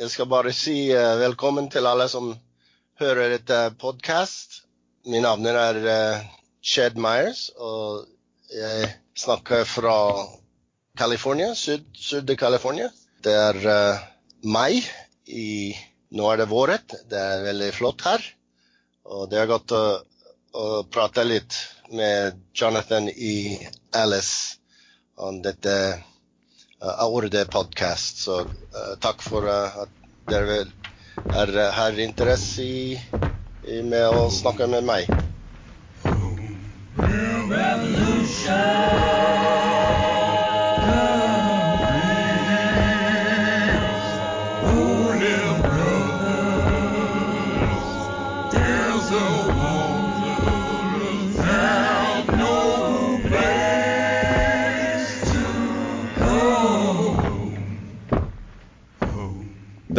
[0.00, 2.36] Jag ska bara säga eh, välkommen till alla som
[2.94, 4.62] hör detta podcast.
[5.04, 6.18] Min namn är eh,
[6.62, 8.04] Chad Myers och
[8.60, 10.26] jag snackar från
[10.96, 11.56] Kalifornien,
[11.94, 12.90] södra Kalifornien.
[13.22, 13.98] Det är eh,
[14.42, 14.84] maj
[15.26, 15.74] i,
[16.08, 18.24] nu är det våret, det är väldigt flott här.
[19.02, 20.02] Och det har gått att,
[20.56, 21.54] att prata lite
[21.90, 24.56] med Jonathan i Alice
[25.16, 25.94] om detta
[26.82, 28.16] Eh, Aorde podcast.
[28.16, 28.46] Så eh,
[29.00, 29.88] tack för eh, att
[30.28, 30.66] ni
[31.36, 33.00] är här intresse i,
[33.68, 35.08] i med att snacka med mig.
[37.50, 39.09] Revolution.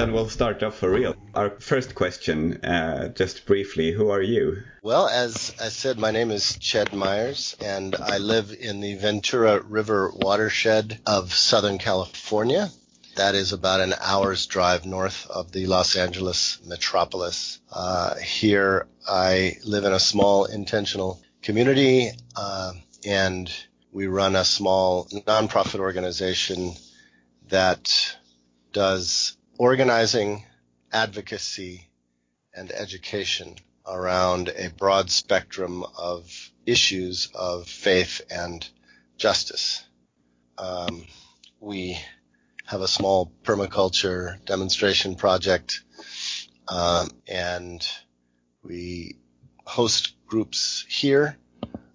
[0.01, 1.15] Then we'll start off for real.
[1.35, 4.63] Our first question, uh, just briefly, who are you?
[4.81, 9.61] Well, as I said, my name is Ched Myers, and I live in the Ventura
[9.61, 12.69] River watershed of Southern California.
[13.15, 17.59] That is about an hour's drive north of the Los Angeles metropolis.
[17.71, 22.71] Uh, here, I live in a small intentional community, uh,
[23.05, 23.53] and
[23.91, 26.73] we run a small nonprofit organization
[27.49, 28.15] that
[28.73, 30.43] does organizing
[30.91, 31.87] advocacy
[32.51, 38.67] and education around a broad spectrum of issues of faith and
[39.17, 39.83] justice.
[40.57, 41.05] Um,
[41.59, 41.99] we
[42.65, 45.83] have a small permaculture demonstration project,
[46.67, 47.87] um, and
[48.63, 49.17] we
[49.63, 51.37] host groups here,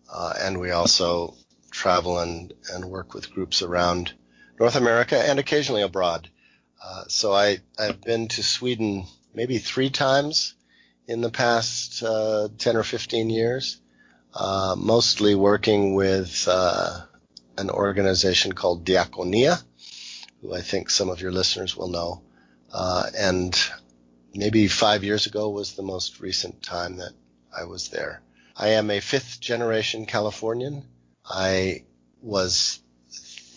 [0.09, 1.35] uh, and we also
[1.73, 4.13] travel and, and work with groups around
[4.61, 6.31] North America and occasionally abroad.
[6.83, 10.55] Uh, so I, I've been to Sweden maybe three times
[11.07, 13.81] in the past uh, 10 or 15 years,
[14.35, 17.01] uh, mostly working with uh,
[17.59, 19.63] an organization called Diakonia,
[20.41, 22.23] who I think some of your listeners will know.
[22.73, 23.59] Uh, and
[24.35, 27.13] maybe five years ago was the most recent time that
[27.57, 28.23] I was there.
[28.57, 30.85] I am a fifth generation Californian.
[31.25, 31.85] I
[32.21, 32.81] was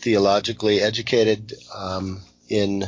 [0.02, 2.86] theologically educated um, in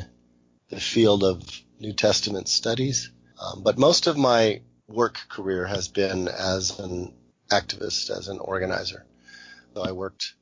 [0.71, 1.43] the field of
[1.79, 3.11] New Testament studies.
[3.39, 7.13] Um, but most of my work career has been as an
[7.51, 9.05] activist, as an organizer.
[9.75, 10.33] So I worked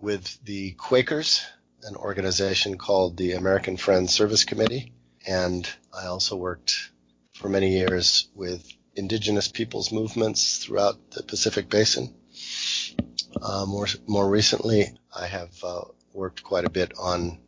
[0.00, 1.42] with the Quakers,
[1.84, 4.92] an organization called the American Friends Service Committee,
[5.26, 6.90] and I also worked
[7.34, 8.66] for many years with
[8.96, 12.14] indigenous peoples movements throughout the Pacific Basin.
[13.40, 15.82] Uh, more more recently, I have uh,
[16.12, 17.38] worked quite a bit on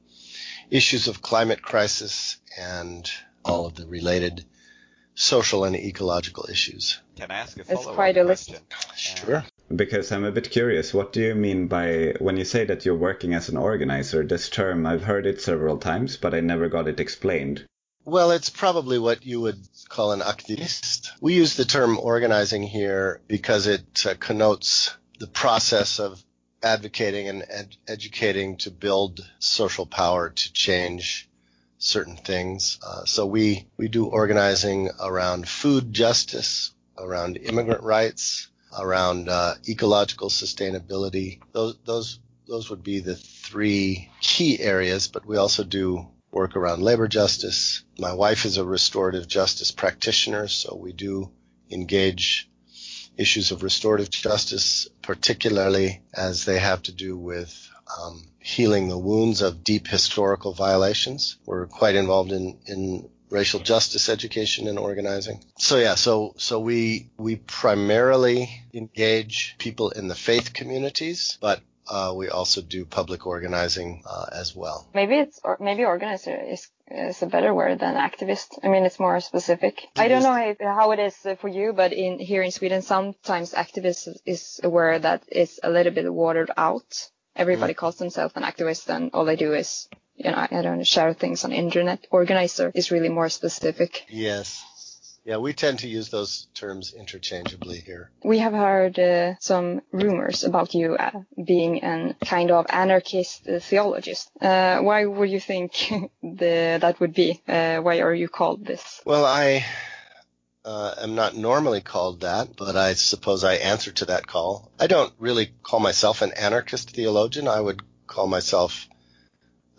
[0.71, 3.11] issues of climate crisis and
[3.45, 4.45] all of the related
[5.15, 7.01] social and ecological issues.
[7.17, 8.57] Can I ask a follow-up quite a question?
[8.97, 9.45] Sure.
[9.75, 12.97] Because I'm a bit curious, what do you mean by when you say that you're
[12.97, 14.25] working as an organizer?
[14.25, 17.67] This term, I've heard it several times, but I never got it explained.
[18.05, 21.11] Well, it's probably what you would call an activist.
[21.21, 26.25] We use the term organizing here because it uh, connotes the process of
[26.63, 31.29] advocating and ed- educating to build social power to change
[31.79, 32.79] certain things.
[32.87, 38.49] Uh, so we we do organizing around food justice, around immigrant rights,
[38.79, 41.41] around uh, ecological sustainability.
[41.53, 45.09] Those those those would be the three key areas.
[45.09, 47.83] But we also do work around labor justice.
[47.99, 51.31] My wife is a restorative justice practitioner, so we do
[51.71, 52.50] engage
[53.21, 59.43] issues of restorative justice, particularly as they have to do with um, healing the wounds
[59.43, 61.37] of deep historical violations.
[61.45, 65.45] We're quite involved in, in racial justice education and organizing.
[65.59, 72.13] So yeah, so so we we primarily engage people in the faith communities, but uh,
[72.17, 74.89] we also do public organizing uh, as well.
[74.95, 78.59] Maybe it's or maybe organizer is is a better word than activist.
[78.63, 79.87] I mean, it's more specific.
[79.97, 83.53] I don't know if, how it is for you, but in here in Sweden, sometimes
[83.53, 87.11] activist is a word that is a little bit watered out.
[87.37, 87.77] Everybody mm.
[87.77, 89.89] calls themselves an activist, and all they do is
[90.21, 92.07] you know, I don't know, share things on internet.
[92.11, 94.05] Organizer is really more specific.
[94.11, 94.63] Yes.
[95.25, 98.11] Yeah, we tend to use those terms interchangeably here.
[98.25, 103.61] We have heard uh, some rumors about you uh, being a kind of anarchist uh,
[103.61, 104.31] theologist.
[104.41, 105.73] Uh, why would you think
[106.23, 107.43] the, that would be?
[107.47, 109.03] Uh, why are you called this?
[109.05, 109.67] Well, I
[110.65, 114.71] uh, am not normally called that, but I suppose I answer to that call.
[114.79, 117.47] I don't really call myself an anarchist theologian.
[117.47, 118.89] I would call myself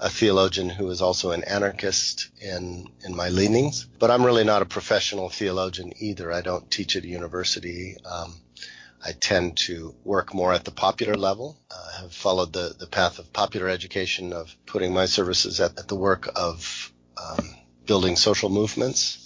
[0.01, 4.63] a theologian who is also an anarchist in in my leanings, but I'm really not
[4.63, 6.31] a professional theologian either.
[6.31, 7.95] I don't teach at a university.
[8.03, 8.41] Um,
[9.03, 11.57] I tend to work more at the popular level.
[11.71, 15.87] I have followed the, the path of popular education, of putting my services at, at
[15.87, 17.55] the work of um,
[17.85, 19.17] building social movements.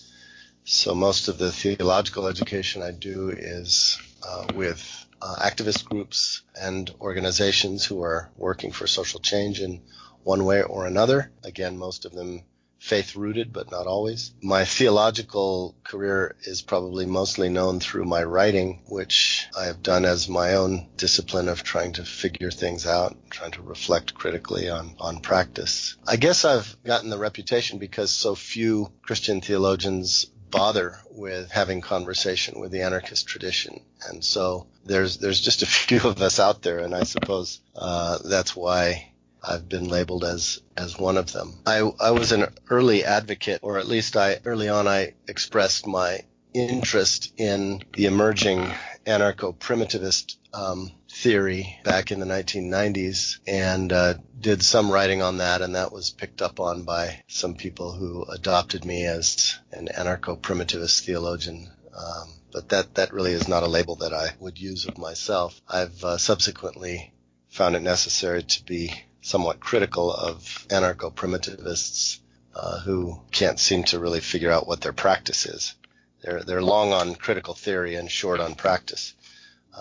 [0.66, 3.98] So most of the theological education I do is
[4.28, 9.81] uh, with uh, activist groups and organizations who are working for social change in
[10.25, 11.31] one way or another.
[11.44, 12.44] Again, most of them
[12.80, 14.31] faith rooted, but not always.
[14.42, 20.27] My theological career is probably mostly known through my writing, which I have done as
[20.27, 25.19] my own discipline of trying to figure things out, trying to reflect critically on, on
[25.19, 25.95] practice.
[26.07, 32.60] I guess I've gotten the reputation because so few Christian theologians bother with having conversation
[32.60, 33.81] with the anarchist tradition.
[34.07, 36.80] And so there's, there's just a few of us out there.
[36.80, 39.12] And I suppose, uh, that's why
[39.47, 41.59] I've been labeled as as one of them.
[41.65, 46.21] I I was an early advocate, or at least I early on I expressed my
[46.53, 48.74] interest in the emerging
[49.06, 55.75] anarcho-primitivist um, theory back in the 1990s, and uh, did some writing on that, and
[55.75, 61.69] that was picked up on by some people who adopted me as an anarcho-primitivist theologian.
[61.95, 65.59] Um, but that that really is not a label that I would use of myself.
[65.68, 67.13] I've uh, subsequently
[67.50, 68.94] found it necessary to be
[69.25, 72.19] somewhat critical of anarcho-primitivists
[72.54, 75.74] uh, who can't seem to really figure out what their practice is.
[76.22, 79.13] They're they're long on critical theory and short on practice.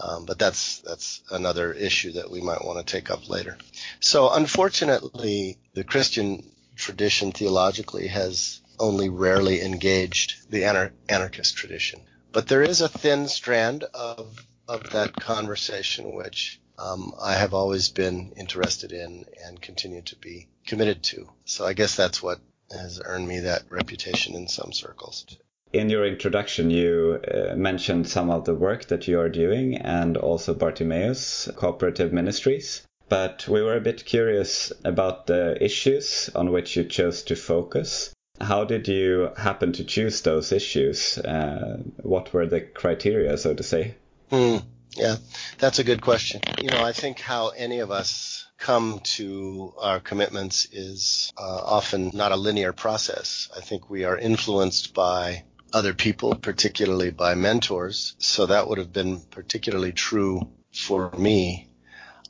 [0.02, 3.58] Um, but that's that's another issue that we might want to take up later.
[4.00, 12.00] So unfortunately, the Christian tradition theologically has only rarely engaged the anar- anarchist tradition.
[12.32, 17.88] But there is a thin strand of of that conversation which um, I have always
[17.88, 21.29] been interested in and continue to be committed to.
[21.44, 22.41] So I guess that's what
[22.71, 25.26] has earned me that reputation in some circles.
[25.73, 30.17] In your introduction, you uh, mentioned some of the work that you are doing and
[30.17, 32.82] also Bartimaeus Cooperative Ministries.
[33.09, 38.15] But we were a bit curious about the issues on which you chose to focus.
[38.41, 41.19] How did you happen to choose those issues?
[41.19, 43.94] Uh, what were the criteria, so to say?
[44.31, 44.59] Hmm.
[44.96, 45.17] Yeah,
[45.58, 46.41] that's a good question.
[46.62, 52.11] You know, I think how any of us come to our commitments is uh, often
[52.14, 53.49] not a linear process.
[53.56, 58.14] I think we are influenced by other people, particularly by mentors.
[58.19, 61.69] So that would have been particularly true for me.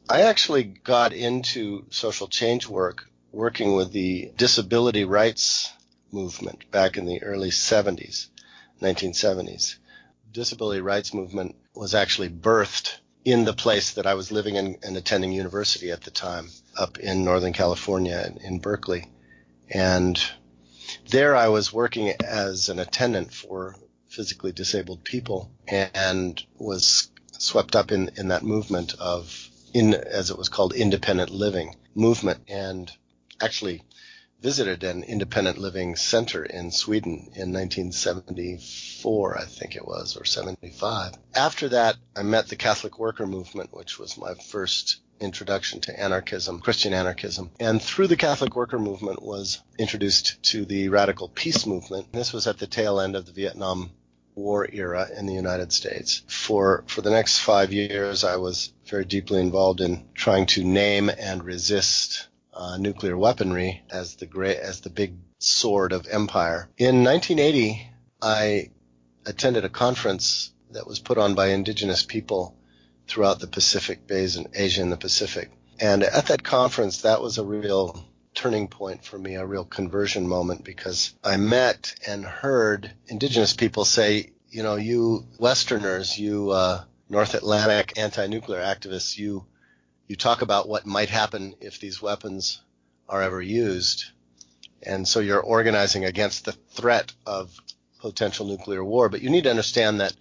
[0.09, 5.71] I actually got into social change work working with the disability rights
[6.13, 8.29] movement back in the early 70s,
[8.81, 9.77] 1970s.
[10.33, 14.97] Disability rights movement was actually birthed in the place that I was living in and
[14.97, 19.07] attending university at the time up in Northern California in Berkeley.
[19.71, 20.21] And
[21.11, 23.77] there I was working as an attendant for
[24.09, 30.39] physically disabled people and was swept up in, in that movement of in as it
[30.39, 32.93] was called independent living movement and
[33.41, 33.83] actually
[34.45, 41.15] visited an independent living center in Sweden in 1974, I think it was, or 75.
[41.35, 46.61] After that, I met the Catholic Worker Movement, which was my first introduction to anarchism,
[46.61, 47.53] Christian anarchism.
[47.59, 52.13] And through the Catholic Worker Movement was introduced to the radical peace movement.
[52.13, 53.93] This was at the tail end of the Vietnam
[54.35, 56.23] War era in the United States.
[56.27, 61.09] For for the next 5 years I was very deeply involved in trying to name
[61.09, 66.69] and resist uh, nuclear weaponry as the great as the big sword of empire.
[66.79, 67.91] In 1980,
[68.23, 68.71] I
[69.27, 72.57] attended a conference that was put on by indigenous people
[73.07, 75.51] throughout the Pacific Basin, Asia and the Pacific.
[75.81, 80.27] And at that conference, that was a real turning point for me, a real conversion
[80.27, 86.85] moment because I met and heard indigenous people say, you know, you Westerners, you uh,
[87.09, 89.47] North Atlantic anti-nuclear activists, you
[90.07, 92.61] you talk about what might happen if these weapons
[93.09, 94.07] are ever used.
[94.83, 97.59] And so you're organizing against the threat of
[98.01, 99.09] potential nuclear war.
[99.09, 100.15] But you need to understand that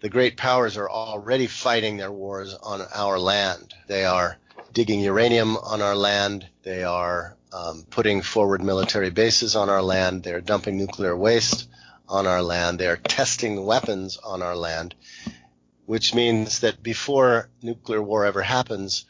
[0.00, 3.74] the great powers are already fighting their wars on our land.
[3.88, 4.36] They are
[4.72, 6.46] digging uranium on our land.
[6.62, 10.22] They are um, putting forward military bases on our land.
[10.22, 11.68] They're dumping nuclear waste
[12.08, 12.78] on our land.
[12.78, 14.94] They are testing weapons on our land
[15.88, 19.06] which means that before nuclear war ever happens,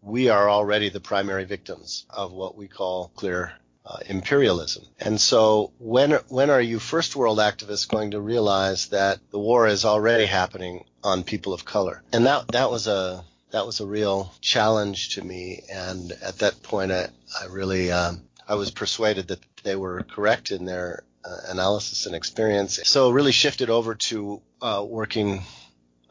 [0.00, 3.52] we are already the primary victims of what we call clear
[3.84, 4.84] uh, imperialism.
[5.00, 9.66] And so when when are you first world activists going to realize that the war
[9.66, 12.00] is already happening on people of color?
[12.12, 15.64] And that that was a that was a real challenge to me.
[15.68, 17.08] And at that point, I,
[17.40, 22.14] I really, um, I was persuaded that they were correct in their uh, analysis and
[22.14, 22.78] experience.
[22.84, 25.42] So really shifted over to uh, working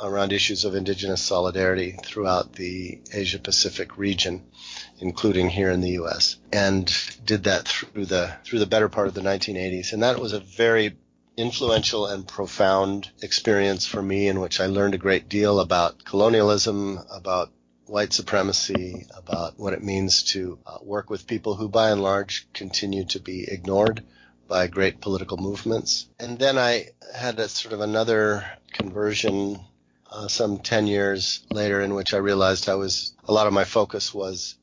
[0.02, 4.44] around issues of indigenous solidarity throughout the Asia Pacific region,
[5.00, 6.92] including here in the U.S., and
[7.26, 9.94] did that through the through the better part of the 1980s.
[9.94, 10.98] And that was a very
[11.38, 17.00] influential and profound experience for me in which I learned a great deal about colonialism,
[17.10, 17.52] about
[17.86, 22.48] white supremacy, about what it means to uh, work with people who by and large
[22.54, 24.04] continue to be ignored
[24.48, 26.08] by great political movements.
[26.20, 29.60] And then I had a sort of another conversion
[30.12, 33.64] uh, some 10 years later in which I realized I was, a lot of my
[33.64, 34.56] focus was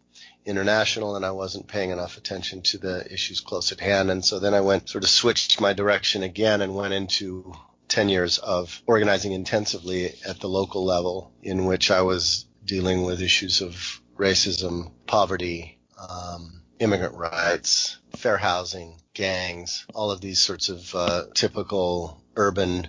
[0.45, 4.11] international and I wasn't paying enough attention to the issues close at hand.
[4.11, 7.53] And so then I went sort of switched my direction again and went into
[7.89, 13.23] 10 years of organizing intensively at the local level in which I was dealing with
[13.23, 20.95] issues of racism, poverty, um, immigrant rights, fair housing, gangs, all of these sorts of
[20.95, 22.89] uh, typical urban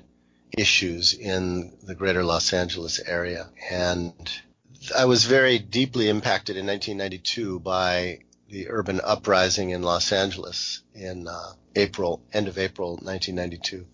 [0.57, 3.49] issues in the greater Los Angeles area.
[3.69, 4.13] And
[4.95, 11.27] I was very deeply impacted in 1992 by the urban uprising in Los Angeles in
[11.27, 13.85] uh, April, end of April 1992,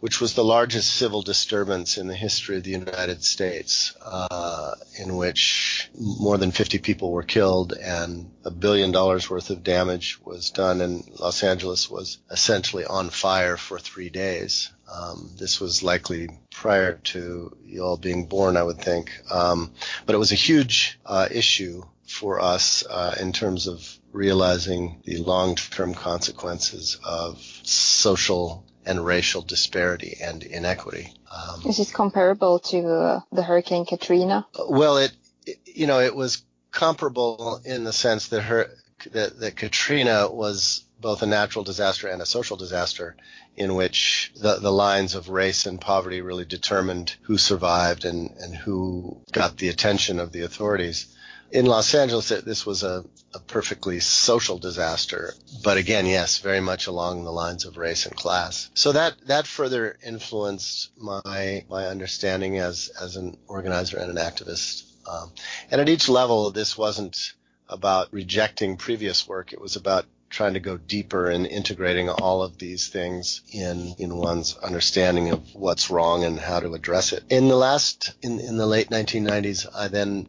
[0.00, 5.16] which was the largest civil disturbance in the history of the United States, uh, in
[5.16, 10.50] which more than 50 people were killed and a billion dollars worth of damage was
[10.50, 14.72] done, and Los Angeles was essentially on fire for three days.
[14.92, 19.12] Um, this was likely prior to you all being born, I would think.
[19.30, 19.72] Um,
[20.06, 25.18] but it was a huge uh, issue for us uh, in terms of realizing the
[25.18, 31.12] long-term consequences of social and racial disparity and inequity.
[31.30, 34.46] Um, Is this comparable to uh, the Hurricane Katrina?
[34.68, 35.12] Well, it,
[35.46, 38.70] it, you know, it was comparable in the sense that her
[39.12, 43.16] that, that Katrina was both a natural disaster and a social disaster
[43.56, 48.54] in which the, the lines of race and poverty really determined who survived and, and
[48.54, 51.14] who got the attention of the authorities.
[51.52, 53.04] In Los Angeles, this was a,
[53.34, 58.14] a perfectly social disaster, but again, yes, very much along the lines of race and
[58.14, 58.70] class.
[58.74, 64.84] So that that further influenced my my understanding as as an organizer and an activist.
[65.08, 65.32] Um,
[65.72, 67.32] and at each level, this wasn't
[67.68, 69.52] about rejecting previous work.
[69.52, 74.16] It was about trying to go deeper and integrating all of these things in in
[74.16, 77.24] one's understanding of what's wrong and how to address it.
[77.28, 80.28] In the last in in the late 1990s, I then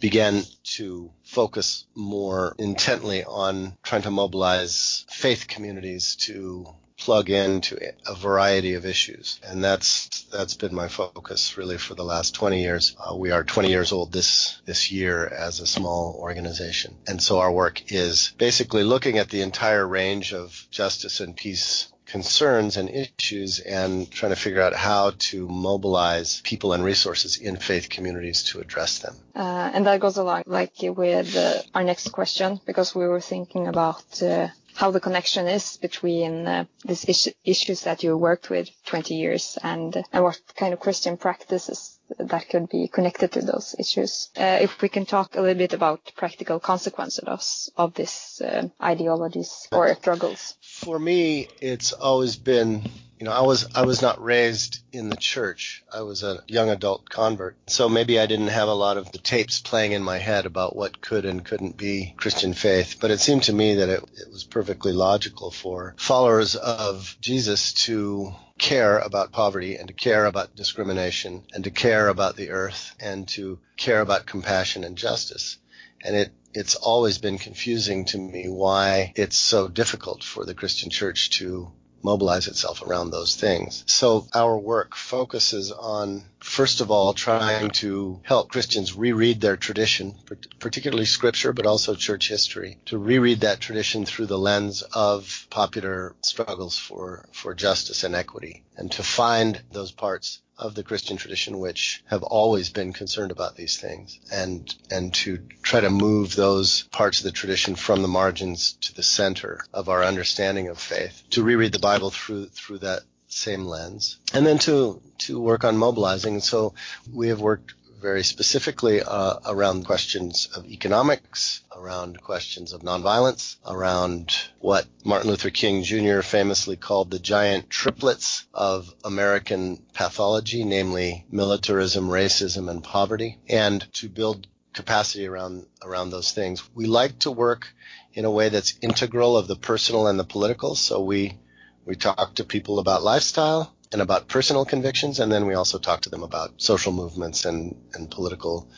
[0.00, 6.66] began to focus more intently on trying to mobilize faith communities to
[6.98, 9.38] plug into a variety of issues.
[9.44, 12.96] And that's, that's been my focus really for the last 20 years.
[12.98, 16.96] Uh, we are 20 years old this, this year as a small organization.
[17.06, 21.92] And so our work is basically looking at the entire range of justice and peace
[22.06, 27.56] concerns and issues and trying to figure out how to mobilize people and resources in
[27.56, 29.14] faith communities to address them.
[29.34, 33.66] Uh, and that goes along like with uh, our next question because we were thinking
[33.66, 38.68] about uh, how the connection is between uh, these is- issues that you worked with
[38.84, 43.74] 20 years and and what kind of Christian practices that could be connected to those
[43.78, 44.30] issues.
[44.36, 47.42] Uh, if we can talk a little bit about practical consequences of,
[47.76, 50.54] of these uh, ideologies or struggles.
[50.62, 52.82] For me, it's always been
[53.18, 55.82] you know, I was I was not raised in the church.
[55.92, 57.56] I was a young adult convert.
[57.66, 60.76] So maybe I didn't have a lot of the tapes playing in my head about
[60.76, 62.96] what could and couldn't be Christian faith.
[63.00, 67.72] But it seemed to me that it, it was perfectly logical for followers of Jesus
[67.84, 72.94] to care about poverty and to care about discrimination and to care about the earth
[73.00, 75.58] and to care about compassion and justice.
[76.02, 80.88] And it it's always been confusing to me why it's so difficult for the Christian
[80.88, 81.70] church to
[82.06, 83.84] mobilize itself around those things.
[83.86, 90.14] So our work focuses on, first of all, trying to help Christians reread their tradition,
[90.60, 96.14] particularly scripture, but also church history, to reread that tradition through the lens of popular
[96.22, 101.58] struggles for, for justice and equity, and to find those parts of the Christian tradition
[101.58, 106.84] which have always been concerned about these things and and to try to move those
[106.84, 111.22] parts of the tradition from the margins to the center of our understanding of faith
[111.30, 115.76] to reread the Bible through through that same lens and then to to work on
[115.76, 116.40] mobilizing.
[116.40, 116.74] So
[117.12, 117.74] we have worked
[118.06, 125.50] very specifically uh, around questions of economics, around questions of nonviolence, around what Martin Luther
[125.50, 126.20] King Jr.
[126.20, 134.08] famously called the giant triplets of American pathology, namely militarism, racism, and poverty, and to
[134.08, 136.62] build capacity around around those things.
[136.76, 137.74] We like to work
[138.14, 140.76] in a way that's integral of the personal and the political.
[140.76, 141.40] So we
[141.84, 146.02] we talk to people about lifestyle and about personal convictions, and then we also talk
[146.02, 148.68] to them about social movements and and political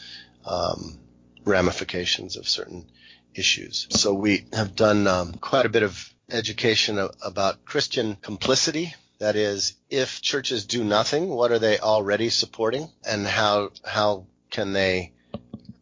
[0.44, 0.98] um,
[1.44, 2.86] ramifications of certain
[3.34, 3.86] issues.
[3.90, 8.94] So we have done um, quite a bit of education about Christian complicity.
[9.18, 14.72] That is, if churches do nothing, what are they already supporting, and how how can
[14.72, 15.12] they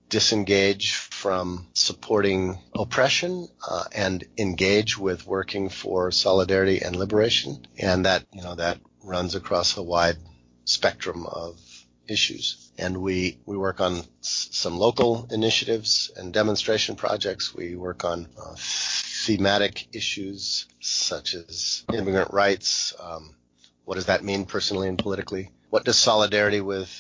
[0.09, 8.25] disengage from supporting oppression uh, and engage with working for solidarity and liberation, and that
[8.33, 10.17] you know that runs across a wide
[10.65, 11.59] spectrum of
[12.09, 12.71] issues.
[12.79, 17.55] And we we work on s- some local initiatives and demonstration projects.
[17.55, 22.95] We work on uh, thematic issues such as immigrant rights.
[23.01, 23.35] Um,
[23.85, 25.51] what does that mean personally and politically?
[25.71, 26.91] What does solidarity with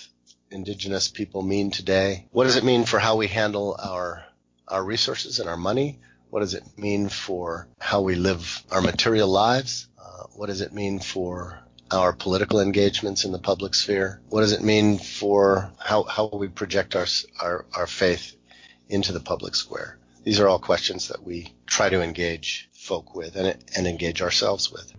[0.50, 2.26] indigenous people mean today?
[2.30, 4.24] What does it mean for how we handle our
[4.68, 6.00] our resources and our money?
[6.30, 9.88] What does it mean for how we live our material lives?
[9.98, 11.60] Uh, what does it mean for
[11.90, 14.20] our political engagements in the public sphere?
[14.28, 17.06] What does it mean for how, how we project our,
[17.40, 18.36] our, our faith
[18.88, 19.98] into the public square?
[20.24, 24.72] These are all questions that we try to engage folk with and, and engage ourselves
[24.72, 24.92] with.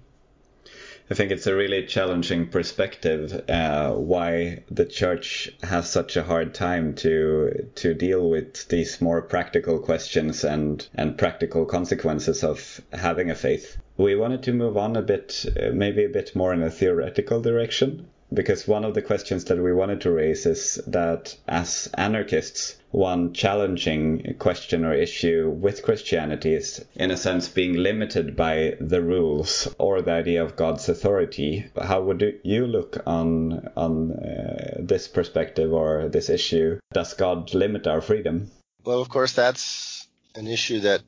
[1.10, 6.54] I think it's a really challenging perspective uh, why the church has such a hard
[6.54, 13.32] time to to deal with these more practical questions and and practical consequences of having
[13.32, 13.78] a faith.
[13.96, 17.42] We wanted to move on a bit, uh, maybe a bit more in a theoretical
[17.42, 22.76] direction, because one of the questions that we wanted to raise is that as anarchists,
[22.92, 29.02] one challenging question or issue with Christianity is, in a sense, being limited by the
[29.02, 31.70] rules or the idea of God's authority.
[31.82, 36.80] How would you look on on uh, this perspective or this issue?
[36.94, 38.52] Does God limit our freedom?
[38.84, 41.02] Well, of course, that's an issue that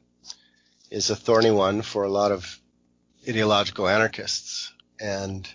[0.92, 2.60] is a thorny one for a lot of
[3.28, 5.48] ideological anarchists, and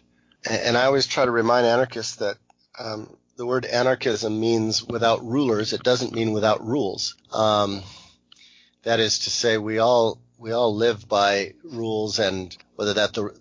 [0.49, 2.37] and I always try to remind anarchists that
[2.79, 5.73] um, the word anarchism means without rulers.
[5.73, 7.17] It doesn't mean without rules.
[7.33, 7.83] Um,
[8.83, 13.35] that is to say, we all we all live by rules, and whether that the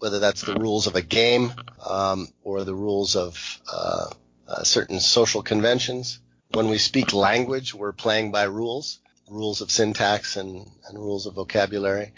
[0.00, 1.52] whether that's the rules of a game
[1.88, 4.06] um, or the rules of uh,
[4.48, 6.20] uh, certain social conventions.
[6.52, 11.34] When we speak language, we're playing by rules, rules of syntax and, and rules of
[11.34, 12.12] vocabulary.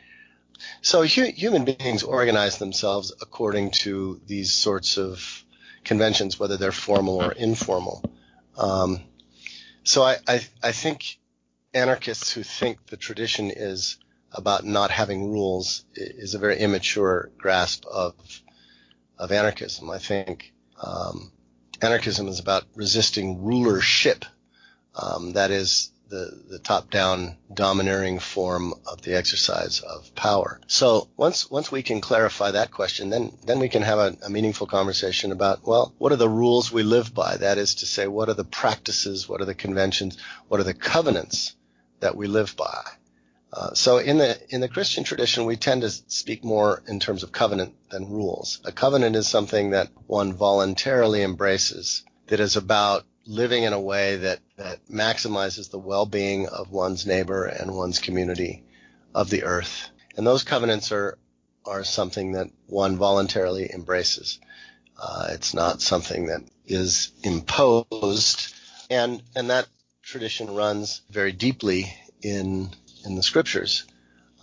[0.82, 5.44] So hu- human beings organize themselves according to these sorts of
[5.84, 8.02] conventions, whether they're formal or informal.
[8.56, 9.00] Um,
[9.84, 11.18] so I, I, I think
[11.72, 13.98] anarchists who think the tradition is
[14.32, 18.14] about not having rules is a very immature grasp of
[19.18, 19.90] of anarchism.
[19.90, 21.30] I think um,
[21.82, 24.24] anarchism is about resisting rulership.
[24.94, 30.60] Um, that is the, the top-down domineering form of the exercise of power.
[30.66, 34.28] So once once we can clarify that question, then then we can have a, a,
[34.28, 37.36] meaningful conversation about well, what are the rules we live by?
[37.36, 40.18] That is to say, what are the practices, what are the conventions,
[40.48, 41.54] what are the covenants
[42.00, 42.82] that we live by?
[43.52, 47.22] Uh, so in the in the Christian tradition, we tend to speak more in terms
[47.22, 48.60] of covenant than rules.
[48.64, 54.16] A covenant is something that one voluntarily embraces that is about living in a way
[54.16, 58.64] that, that maximizes the well-being of one's neighbor and one's community
[59.14, 59.88] of the earth.
[60.16, 61.18] And those covenants are,
[61.64, 64.40] are something that one voluntarily embraces.
[65.00, 68.54] Uh, it's not something that is imposed.
[68.90, 69.68] And, and that
[70.02, 72.70] tradition runs very deeply in,
[73.04, 73.84] in the scriptures,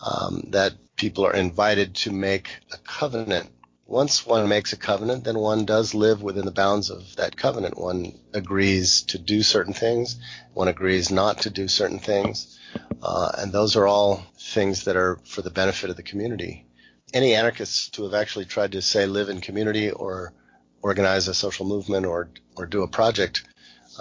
[0.02, 3.50] um, that people are invited to make a covenant
[3.88, 7.78] once one makes a covenant, then one does live within the bounds of that covenant.
[7.78, 10.18] One agrees to do certain things,
[10.54, 12.60] one agrees not to do certain things,
[13.02, 16.66] uh, and those are all things that are for the benefit of the community.
[17.14, 20.34] Any anarchists who have actually tried to say live in community or
[20.82, 23.44] organize a social movement or or do a project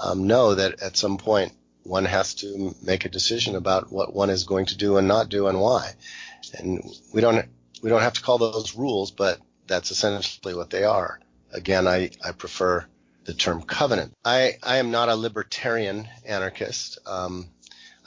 [0.03, 1.53] um, know that at some point
[1.85, 5.29] one has to make a decision about what one is going to do and not
[5.29, 5.93] do and why.
[6.59, 6.83] And
[7.15, 7.49] we don't
[7.83, 11.21] we don't have to call those rules, but that's essentially what they are.
[11.53, 12.87] Again, I, I prefer
[13.25, 14.15] the term covenant.
[14.25, 16.99] I, I am not a libertarian anarchist.
[17.07, 17.49] Um,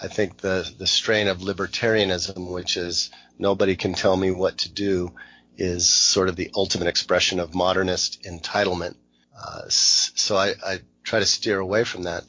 [0.02, 4.72] I think the, the strain of libertarianism, which is nobody can tell me what to
[4.72, 5.14] do,
[5.58, 8.96] is sort of the ultimate expression of modernist entitlement.
[9.38, 12.24] Uh, so I, I try to steer away from that.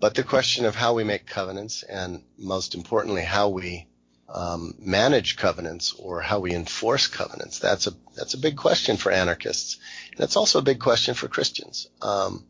[0.00, 3.87] But the question of how we make covenants and most importantly, how we
[4.28, 9.10] um, manage covenants or how we enforce covenants, that's a, that's a big question for
[9.10, 9.78] anarchists.
[10.12, 11.88] And it's also a big question for Christians.
[12.02, 12.44] Um,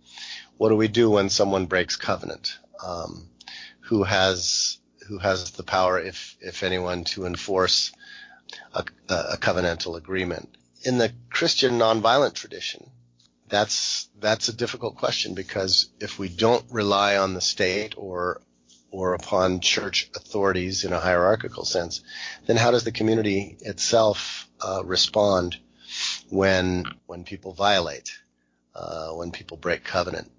[0.57, 2.59] what do we do when someone breaks covenant?
[2.85, 3.29] Um,
[3.81, 7.93] who has, who has the power, if, if anyone, to enforce
[8.75, 10.57] a, a covenantal agreement?
[10.85, 12.91] In the Christian nonviolent tradition,
[13.49, 18.43] that's that's a difficult question because if we don't rely on the state or
[18.91, 22.03] or upon church authorities in a hierarchical sense,
[22.47, 25.57] then how does the community itself uh, respond
[26.29, 28.11] when when people violate,
[28.75, 30.31] uh, when people break covenant?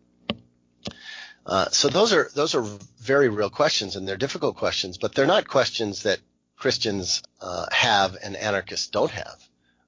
[1.45, 2.63] Uh, so those are those are
[2.99, 6.19] very real questions, and they're difficult questions, but they're not questions that
[6.57, 9.43] Christians uh, have and anarchists don't have.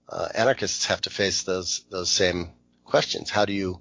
[0.09, 2.49] Uh, anarchists have to face those those same
[2.83, 3.29] questions.
[3.29, 3.79] How do you,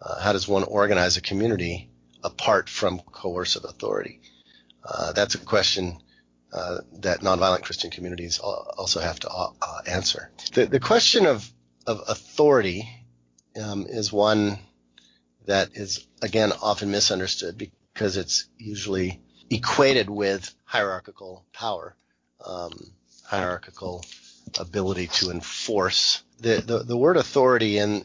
[0.00, 1.88] uh, how does one organize a community
[2.24, 4.20] apart from coercive authority?
[4.84, 5.98] Uh, that's a question
[6.52, 9.50] uh, that nonviolent Christian communities also have to uh,
[9.86, 10.30] answer.
[10.52, 11.50] The, the, question of,
[11.86, 12.88] of authority
[13.60, 14.58] um, is one
[15.46, 21.96] that is again often misunderstood because it's usually equated with hierarchical power,
[22.44, 22.72] um,
[23.26, 24.04] hierarchical
[24.58, 26.22] ability to enforce.
[26.38, 28.04] The, the, the word authority in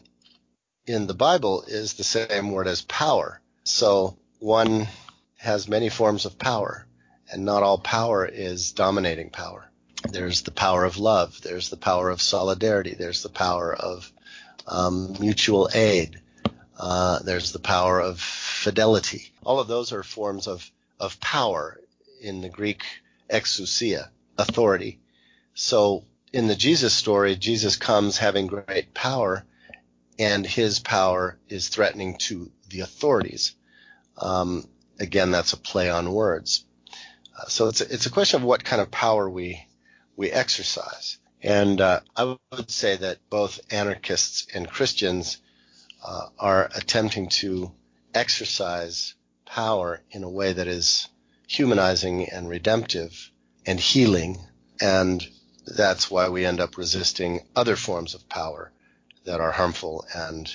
[0.86, 3.40] in the Bible is the same word as power.
[3.70, 4.88] So one
[5.36, 6.86] has many forms of power,
[7.30, 9.70] and not all power is dominating power.
[10.10, 11.40] There's the power of love.
[11.40, 12.94] There's the power of solidarity.
[12.98, 14.12] There's the power of
[14.66, 16.20] um, mutual aid.
[16.76, 19.32] Uh, there's the power of fidelity.
[19.44, 21.80] All of those are forms of, of power
[22.20, 22.82] in the Greek
[23.30, 24.98] exousia, authority.
[25.54, 29.44] So in the Jesus story, Jesus comes having great power,
[30.18, 33.54] and his power is threatening to the authorities.
[34.20, 36.64] Um, again, that's a play on words.
[37.36, 39.66] Uh, so it's a, it's a question of what kind of power we
[40.16, 41.18] we exercise.
[41.42, 45.38] And uh, I would say that both anarchists and Christians
[46.06, 47.72] uh, are attempting to
[48.14, 49.14] exercise
[49.46, 51.08] power in a way that is
[51.48, 53.30] humanizing and redemptive
[53.64, 54.38] and healing.
[54.80, 55.26] And
[55.66, 58.72] that's why we end up resisting other forms of power
[59.24, 60.52] that are harmful and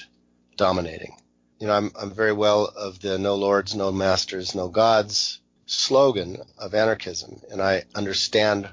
[0.58, 1.15] dominating.
[1.60, 6.38] You know, I'm, I'm very well of the no lords, no masters, no gods slogan
[6.58, 8.70] of anarchism, and I understand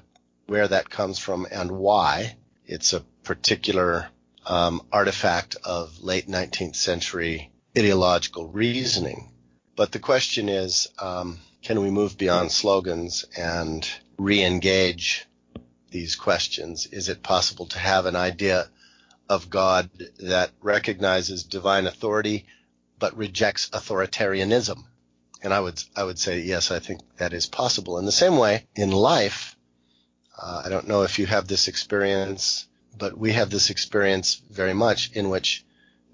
[0.47, 2.37] where that comes from and why.
[2.66, 4.09] It's a particular
[4.47, 9.33] um, artifact of late 19th century ideological reasoning.
[9.77, 15.27] But the question is, um, can we move beyond slogans and re-engage
[15.90, 16.87] these questions?
[16.87, 18.68] Is it possible to have an idea
[19.29, 22.47] of God that recognizes divine authority
[23.03, 24.85] but rejects authoritarianism.
[25.43, 27.99] And I would I would say yes, I think that is possible.
[27.99, 29.57] In the same way, in life,
[30.41, 34.73] uh, I don't know if you have this experience, but we have this experience very
[34.73, 35.65] much in which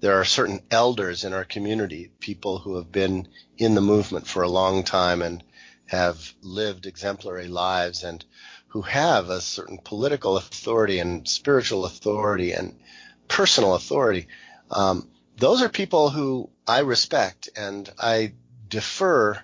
[0.01, 4.41] there are certain elders in our community, people who have been in the movement for
[4.41, 5.43] a long time and
[5.85, 8.25] have lived exemplary lives and
[8.69, 12.79] who have a certain political authority and spiritual authority and
[13.27, 14.25] personal authority.
[14.71, 15.07] Um,
[15.39, 18.33] those are people who I respect and I
[18.67, 19.41] defer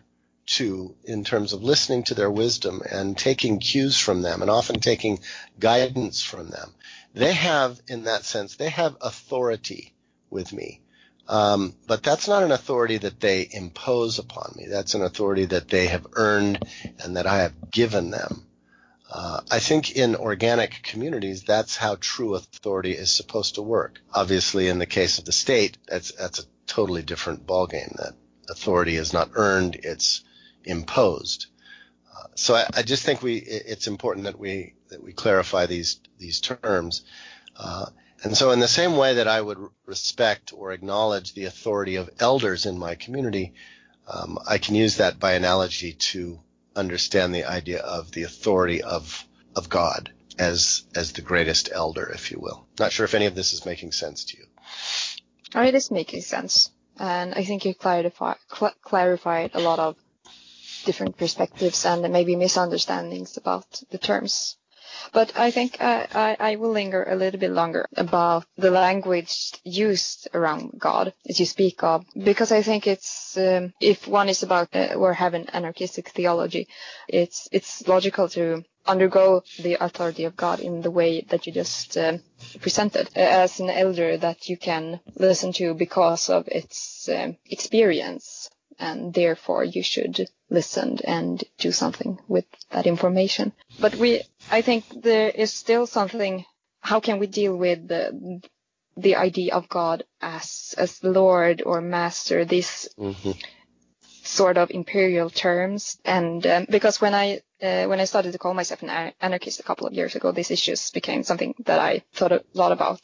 [0.47, 4.79] to in terms of listening to their wisdom and taking cues from them and often
[4.79, 5.19] taking
[5.59, 6.73] guidance from them.
[7.13, 9.93] They have, in that sense, they have authority
[10.29, 10.81] with me.
[11.27, 14.67] Um, but that's not an authority that they impose upon me.
[14.67, 16.59] That's an authority that they have earned
[17.03, 18.45] and that I have given them.
[19.09, 24.01] Uh, I think in organic communities, that's how true authority is supposed to work.
[24.13, 27.95] Obviously, in the case of the state, that's that's a totally different ballgame.
[27.97, 28.13] That
[28.49, 30.23] authority is not earned; it's
[30.63, 31.47] imposed.
[32.11, 35.99] Uh, so I, I, just think we it's important that we that we clarify these
[36.17, 37.03] these terms.
[37.55, 37.85] Uh,
[38.23, 42.09] and so, in the same way that I would respect or acknowledge the authority of
[42.19, 43.53] elders in my community,
[44.07, 46.39] um, I can use that by analogy to
[46.75, 52.31] understand the idea of the authority of of God as as the greatest elder, if
[52.31, 52.67] you will.
[52.79, 54.45] Not sure if any of this is making sense to you.
[55.55, 59.95] Oh, it is making sense, and I think you clarified cl- clarified a lot of
[60.85, 64.57] different perspectives and maybe misunderstandings about the terms.
[65.11, 69.53] But I think I, I, I, will linger a little bit longer about the language
[69.63, 74.43] used around God as you speak of, because I think it's um, if one is
[74.43, 76.67] about uh, or have an anarchistic theology,
[77.07, 81.97] it's it's logical to undergo the authority of God in the way that you just
[81.97, 82.17] uh,
[82.61, 89.13] presented as an elder that you can listen to because of its um, experience and
[89.13, 93.53] therefore you should listen and do something with that information.
[93.79, 96.45] But we, I think there is still something,
[96.81, 98.41] how can we deal with the,
[98.97, 103.31] the idea of God as, as Lord or Master, these mm-hmm.
[104.23, 105.97] sort of imperial terms.
[106.05, 109.63] And um, because when I, uh, when I started to call myself an anarchist a
[109.63, 113.01] couple of years ago, these issues became something that I thought a lot about.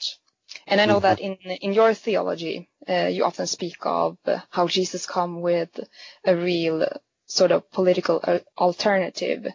[0.68, 1.04] And I know mm-hmm.
[1.04, 4.18] that in in your theology, uh, you often speak of
[4.50, 5.80] how Jesus come with
[6.26, 6.86] a real
[7.32, 8.22] sort of political
[8.58, 9.48] alternative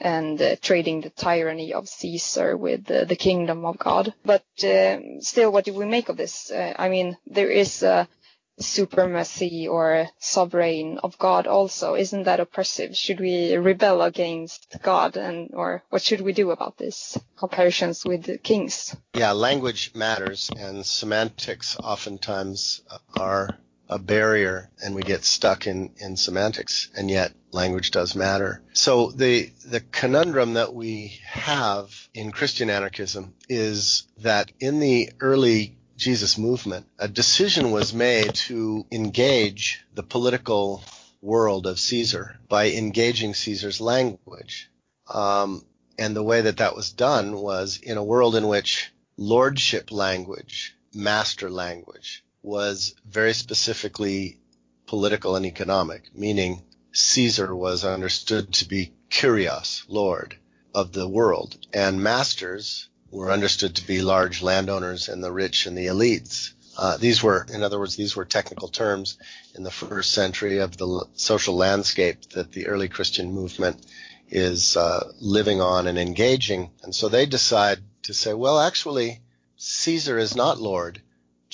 [0.00, 4.12] and uh, trading the tyranny of Caesar with uh, the kingdom of God.
[4.24, 6.50] But uh, still, what do we make of this?
[6.50, 8.08] Uh, I mean, there is a
[8.58, 11.94] supremacy or sovereign of God also.
[11.94, 12.96] Isn't that oppressive?
[12.96, 18.24] Should we rebel against God and or what should we do about this comparisons with
[18.24, 18.94] the kings?
[19.14, 22.82] Yeah, language matters and semantics oftentimes
[23.18, 23.48] are
[23.94, 28.60] a barrier and we get stuck in, in semantics and yet language does matter.
[28.72, 35.78] So the the conundrum that we have in Christian anarchism is that in the early
[35.96, 40.82] Jesus movement, a decision was made to engage the political
[41.22, 44.72] world of Caesar by engaging Caesar's language.
[45.08, 45.64] Um,
[45.96, 50.74] and the way that that was done was in a world in which lordship language,
[50.92, 54.38] master language, was very specifically
[54.86, 60.36] political and economic, meaning Caesar was understood to be Kyrios, Lord
[60.74, 65.78] of the world, and masters were understood to be large landowners and the rich and
[65.78, 66.52] the elites.
[66.76, 69.16] Uh, these were, in other words, these were technical terms
[69.54, 73.86] in the first century of the social landscape that the early Christian movement
[74.28, 76.70] is uh, living on and engaging.
[76.82, 79.20] And so they decide to say, well, actually,
[79.56, 81.00] Caesar is not Lord.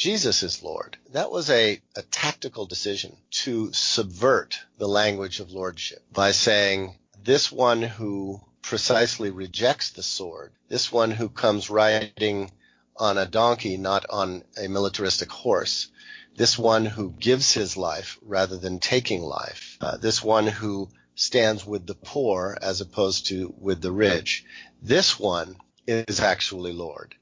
[0.01, 0.97] Jesus is Lord.
[1.13, 7.53] That was a, a tactical decision to subvert the language of lordship by saying this
[7.53, 10.55] one who precisely rejects the sword.
[10.71, 12.51] This one who comes riding
[12.97, 15.89] on a donkey, not on a militaristic horse.
[16.35, 19.77] This one who gives his life rather than taking life.
[19.83, 24.47] Uh, this one who stands with the poor as opposed to with the rich.
[24.81, 27.17] This one is actually Lord.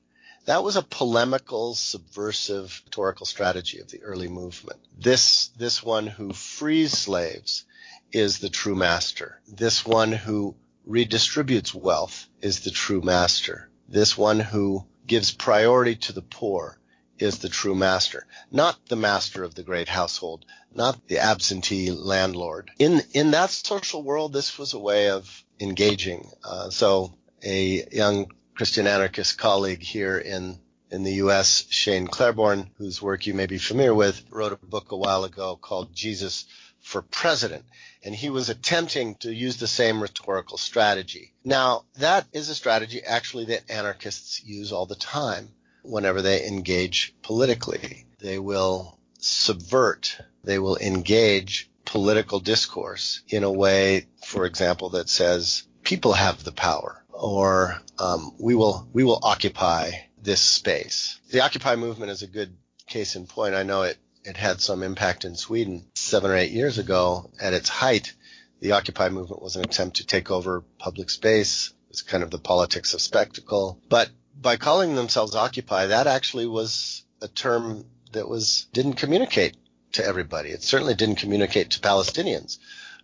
[0.49, 4.81] That was a polemical, subversive rhetorical strategy of the early movement.
[4.99, 7.67] This, this one who frees slaves
[8.13, 9.43] is the true master.
[9.47, 10.57] This one who
[10.89, 13.69] redistributes wealth is the true master.
[13.91, 16.79] This one who gives priority to the poor
[17.19, 22.71] is the true master, not the master of the great household, not the absentee landlord.
[22.79, 26.31] In in that social world, this was a way of engaging.
[26.43, 27.13] Uh, so
[27.45, 30.59] a young Christian anarchist colleague here in
[30.91, 34.91] in the U.S., Shane Claiborne, whose work you may be familiar with, wrote a book
[34.91, 36.45] a while ago called Jesus
[36.81, 37.65] for President
[38.03, 41.35] and he was attempting to use the same rhetorical strategy.
[41.45, 45.51] Now, that is a strategy actually that anarchists use all the time
[45.85, 48.07] whenever they engage politically.
[48.19, 55.63] They will subvert, they will engage political discourse in a way, for example, that says
[55.85, 59.91] people have the power or um, we will we will occupy
[60.23, 61.21] this space.
[61.31, 63.55] The Occupy movement is a good case in point.
[63.55, 67.31] I know it it had some impact in Sweden seven or eight years ago.
[67.41, 68.15] At its height,
[68.61, 71.73] the Occupy movement was an attempt to take over public space.
[71.91, 73.81] It's kind of the politics of spectacle.
[73.89, 79.57] But by calling themselves Occupy, that actually was a term that was didn't communicate
[79.93, 80.51] to everybody.
[80.51, 82.59] It certainly didn't communicate to Palestinians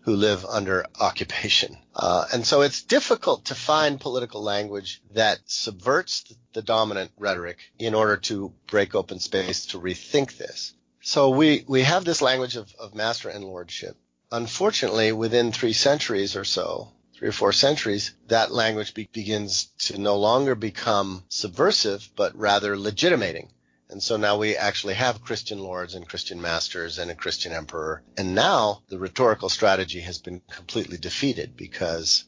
[0.04, 1.76] who live under occupation.
[1.96, 7.94] Uh, and so it's difficult to find political language that subverts the dominant rhetoric in
[7.94, 10.74] order to break open space to rethink this.
[11.00, 13.96] So we, we have this language of, of master and lordship.
[14.30, 19.98] Unfortunately, within three centuries or so, three or four centuries, that language be- begins to
[19.98, 23.48] no longer become subversive, but rather legitimating.
[23.94, 28.02] And so now we actually have Christian lords and Christian masters and a Christian emperor.
[28.16, 32.24] And now the rhetorical strategy has been completely defeated because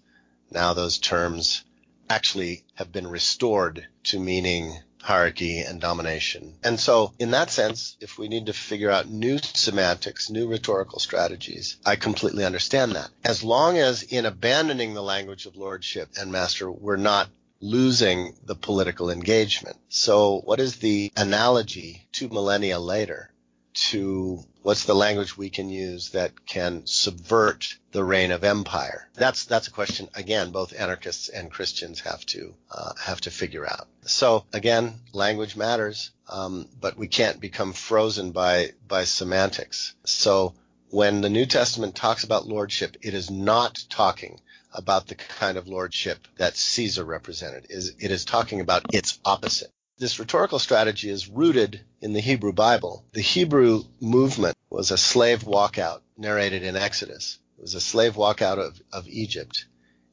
[0.48, 1.64] now those terms
[2.08, 6.54] actually have been restored to meaning hierarchy and domination.
[6.62, 11.00] And so in that sense, if we need to figure out new semantics, new rhetorical
[11.00, 13.10] strategies, I completely understand that.
[13.24, 17.28] As long as in abandoning the language of lordship and master, we're not
[17.60, 19.76] losing the political engagement.
[19.88, 23.30] So what is the analogy two millennia later
[23.74, 29.08] to what's the language we can use that can subvert the reign of empire?
[29.14, 30.50] That's that's a question again.
[30.50, 33.86] Both anarchists and Christians have to uh, have to figure out.
[34.02, 39.94] So again, language matters, um, but we can't become frozen by by semantics.
[40.04, 40.54] So
[40.90, 44.40] when the New Testament talks about lordship, it is not talking
[44.72, 47.66] about the kind of lordship that Caesar represented.
[47.70, 49.70] Is it is talking about its opposite.
[49.98, 53.04] This rhetorical strategy is rooted in the Hebrew Bible.
[53.12, 57.38] The Hebrew movement was a slave walkout narrated in Exodus.
[57.58, 59.64] It was a slave walkout of, of Egypt.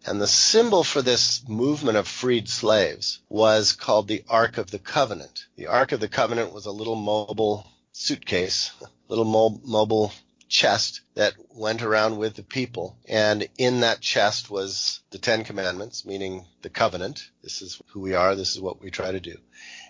[0.05, 4.79] And the symbol for this movement of freed slaves was called the Ark of the
[4.79, 5.45] Covenant.
[5.55, 8.71] The Ark of the Covenant was a little mobile suitcase,
[9.07, 10.13] little mo- mobile
[10.53, 12.95] chest that went around with the people.
[13.09, 17.27] And in that chest was the Ten Commandments, meaning the covenant.
[17.41, 18.35] This is who we are.
[18.35, 19.35] This is what we try to do.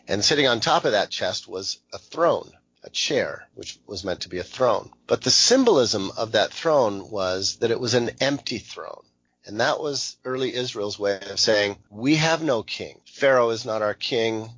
[0.08, 2.50] And sitting on top of that chest was a throne,
[2.82, 4.90] a chair, which was meant to be a throne.
[5.06, 9.04] But the symbolism of that throne was that it was an empty throne.
[9.46, 13.02] And that was early Israel's way of saying, we have no king.
[13.06, 14.50] Pharaoh is not our king.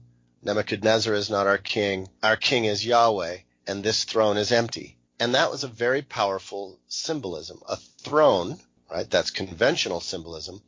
[0.44, 2.10] Nebuchadnezzar is not our king.
[2.22, 4.98] Our king is Yahweh, and this throne is empty.
[5.20, 7.62] And that was a very powerful symbolism.
[7.68, 8.60] A throne,
[8.92, 9.10] right?
[9.10, 10.62] That's conventional symbolism,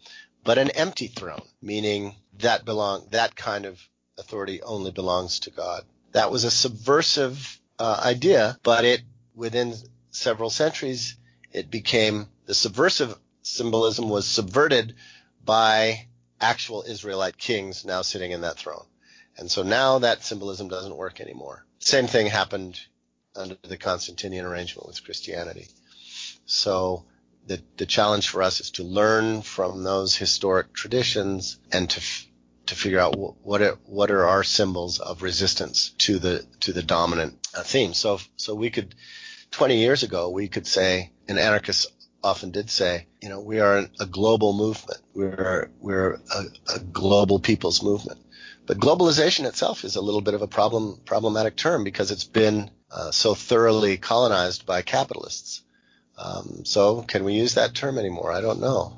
[0.44, 3.82] but an empty throne, meaning that belong, that kind of
[4.18, 5.84] authority only belongs to God.
[6.14, 9.02] That was a subversive uh, idea, but it,
[9.36, 9.76] within
[10.12, 11.18] several centuries,
[11.52, 14.96] it became the subversive symbolism was subverted
[15.44, 16.08] by
[16.40, 18.86] actual Israelite kings now sitting in that throne.
[19.38, 21.66] And so now that symbolism doesn't work anymore.
[21.80, 22.80] Same thing happened
[23.38, 25.67] under the Constantinian arrangement with Christianity.
[26.45, 27.06] So
[27.45, 32.02] the, the challenge for us is to learn from those historic traditions and to
[32.67, 36.84] to figure out what are, what are our symbols of resistance to the to the
[36.84, 37.93] dominant uh, theme.
[37.93, 38.93] So so we could
[39.52, 41.88] 20 years ago we could say, and anarchists
[42.23, 45.00] often did say, you know, we are a global movement.
[45.13, 46.43] We're we're a,
[46.76, 48.19] a global people's movement.
[48.67, 52.69] But globalization itself is a little bit of a problem problematic term because it's been
[52.91, 55.63] uh, so thoroughly colonized by capitalists.
[56.17, 58.32] Um, so can we use that term anymore?
[58.32, 58.97] I don't know.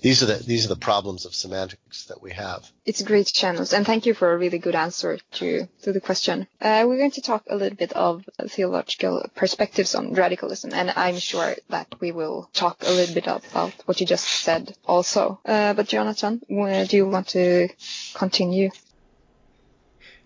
[0.00, 2.70] These are the these are the problems of semantics that we have.
[2.84, 6.46] It's great channels, and thank you for a really good answer to to the question.
[6.60, 11.18] Uh, we're going to talk a little bit of theological perspectives on radicalism, and I'm
[11.18, 15.40] sure that we will talk a little bit about what you just said also.
[15.44, 17.68] Uh, but Jonathan, do you want to
[18.14, 18.70] continue?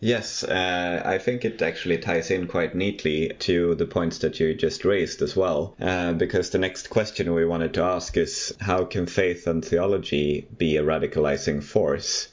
[0.05, 4.53] Yes, uh, I think it actually ties in quite neatly to the points that you
[4.53, 5.77] just raised as well.
[5.81, 10.49] Uh, because the next question we wanted to ask is how can faith and theology
[10.59, 12.27] be a radicalizing force?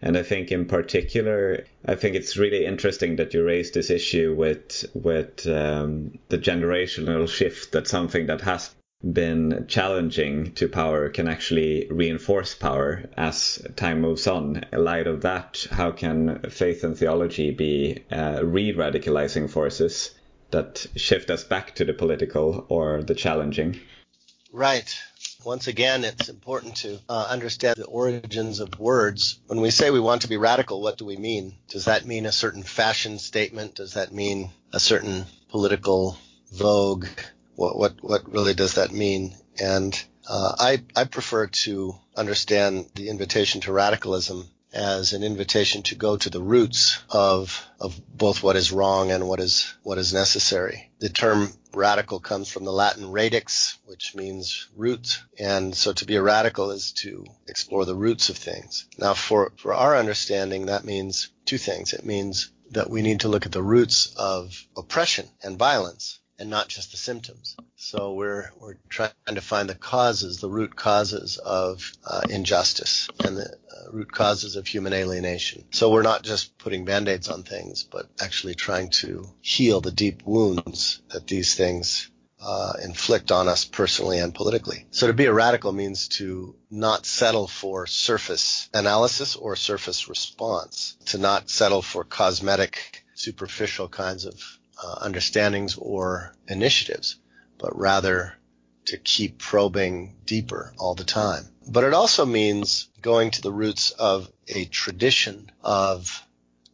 [0.00, 4.32] And I think in particular, I think it's really interesting that you raised this issue
[4.32, 7.72] with with um, the generational shift.
[7.72, 8.72] That's something that has
[9.12, 14.64] been challenging to power can actually reinforce power as time moves on.
[14.72, 20.14] In light of that, how can faith and theology be uh, re radicalizing forces
[20.50, 23.78] that shift us back to the political or the challenging?
[24.52, 24.96] Right.
[25.44, 29.38] Once again, it's important to uh, understand the origins of words.
[29.46, 31.54] When we say we want to be radical, what do we mean?
[31.68, 33.76] Does that mean a certain fashion statement?
[33.76, 36.18] Does that mean a certain political
[36.52, 37.06] vogue?
[37.56, 39.34] What what what really does that mean?
[39.60, 39.92] And
[40.28, 46.18] uh, I I prefer to understand the invitation to radicalism as an invitation to go
[46.18, 50.90] to the roots of of both what is wrong and what is what is necessary.
[50.98, 56.16] The term radical comes from the Latin radix, which means root, and so to be
[56.16, 58.86] a radical is to explore the roots of things.
[58.98, 61.94] Now, for for our understanding, that means two things.
[61.94, 66.50] It means that we need to look at the roots of oppression and violence and
[66.50, 67.56] not just the symptoms.
[67.76, 73.36] So we're we're trying to find the causes, the root causes of uh, injustice and
[73.36, 75.64] the uh, root causes of human alienation.
[75.70, 80.22] So we're not just putting band-aids on things, but actually trying to heal the deep
[80.24, 84.86] wounds that these things uh, inflict on us personally and politically.
[84.90, 90.96] So to be a radical means to not settle for surface analysis or surface response,
[91.06, 94.40] to not settle for cosmetic, superficial kinds of
[94.82, 97.16] uh, understandings or initiatives,
[97.58, 98.34] but rather
[98.86, 101.48] to keep probing deeper all the time.
[101.68, 106.22] But it also means going to the roots of a tradition of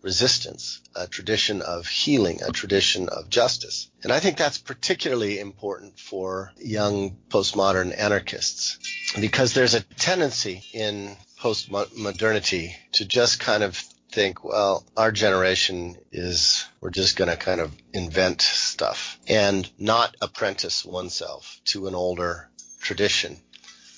[0.03, 3.89] resistance, a tradition of healing, a tradition of justice.
[4.03, 8.79] And I think that's particularly important for young postmodern anarchists
[9.21, 13.83] because there's a tendency in postmodernity to just kind of
[14.13, 20.17] think, well, our generation is, we're just going to kind of invent stuff and not
[20.21, 22.49] apprentice oneself to an older
[22.81, 23.37] tradition.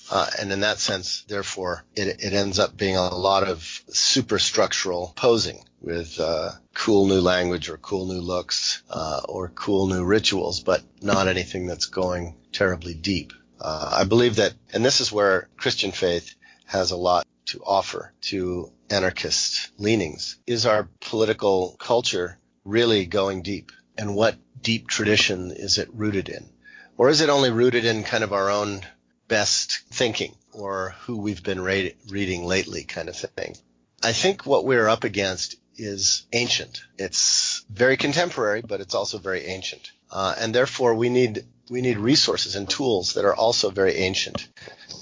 [0.09, 3.59] Uh, and in that sense, therefore, it, it, ends up being a lot of
[3.89, 10.03] superstructural posing with uh, cool new language or cool new looks uh, or cool new
[10.03, 13.33] rituals, but not anything that's going terribly deep.
[13.59, 16.35] Uh, I believe that, and this is where Christian faith
[16.65, 20.37] has a lot to offer to anarchist leanings.
[20.45, 23.71] Is our political culture really going deep?
[23.97, 26.49] And what deep tradition is it rooted in?
[26.97, 28.81] Or is it only rooted in kind of our own
[29.27, 33.57] best thinking or who we've been re- reading lately kind of thing?
[34.03, 36.81] I think what we're up against is ancient.
[36.97, 39.91] It's very contemporary, but it's also very ancient.
[40.11, 44.47] Uh, and therefore we need we need resources and tools that are also very ancient.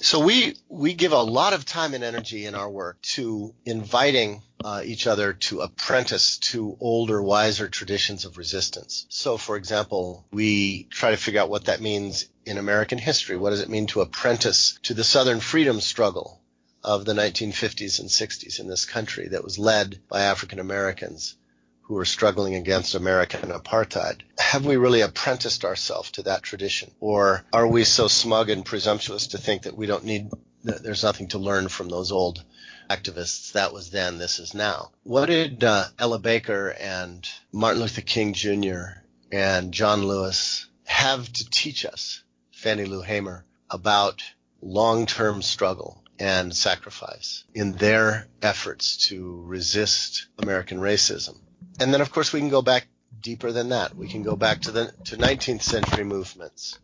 [0.01, 4.41] So we we give a lot of time and energy in our work to inviting
[4.63, 9.05] uh, each other to apprentice to older, wiser traditions of resistance.
[9.09, 13.37] So, for example, we try to figure out what that means in American history.
[13.37, 16.41] What does it mean to apprentice to the Southern freedom struggle
[16.83, 21.35] of the 1950s and 60s in this country that was led by African Americans?
[21.83, 24.21] Who are struggling against American apartheid.
[24.39, 26.91] Have we really apprenticed ourselves to that tradition?
[27.01, 30.29] Or are we so smug and presumptuous to think that we don't need,
[30.63, 32.43] that there's nothing to learn from those old
[32.89, 33.51] activists?
[33.51, 34.91] That was then, this is now.
[35.03, 39.01] What did uh, Ella Baker and Martin Luther King Jr.
[39.31, 42.23] and John Lewis have to teach us,
[42.53, 44.23] Fannie Lou Hamer, about
[44.61, 51.37] long-term struggle and sacrifice in their efforts to resist American racism?
[51.79, 52.87] And then of course we can go back
[53.21, 53.95] deeper than that.
[53.95, 56.77] We can go back to the to 19th century movements,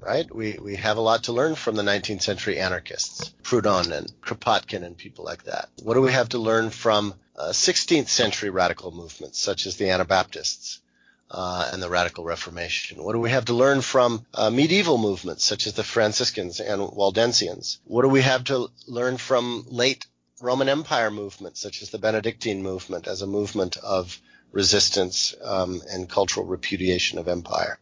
[0.00, 0.32] right?
[0.34, 4.84] We we have a lot to learn from the 19th century anarchists, Proudhon and Kropotkin
[4.84, 5.68] and people like that.
[5.82, 9.90] What do we have to learn from uh, 16th century radical movements such as the
[9.90, 10.78] Anabaptists?
[11.34, 13.02] Uh, and the Radical Reformation?
[13.02, 16.82] What do we have to learn from uh, medieval movements such as the Franciscans and
[16.82, 17.78] Waldensians?
[17.84, 20.04] What do we have to learn from late
[20.42, 24.20] Roman Empire movement, such as the Benedictine movement, as a movement of
[24.50, 27.78] resistance um, and cultural repudiation of empire,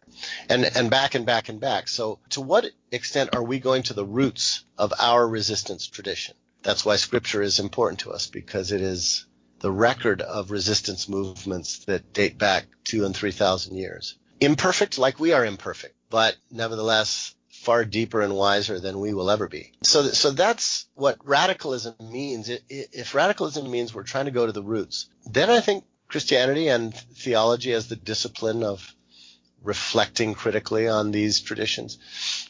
[0.49, 1.89] and and back and back and back.
[1.89, 6.37] So, to what extent are we going to the roots of our resistance tradition?
[6.63, 9.27] That's why Scripture is important to us because it is
[9.61, 14.17] the record of resistance movements that date back two and three thousand years.
[14.41, 19.47] Imperfect, like we are imperfect, but nevertheless far deeper and wiser than we will ever
[19.47, 19.73] be.
[19.85, 22.51] So, so that's what radicalism means.
[22.71, 26.95] If radicalism means we're trying to go to the roots, then I think Christianity and
[26.95, 28.95] theology as the discipline of
[29.63, 31.99] reflecting critically on these traditions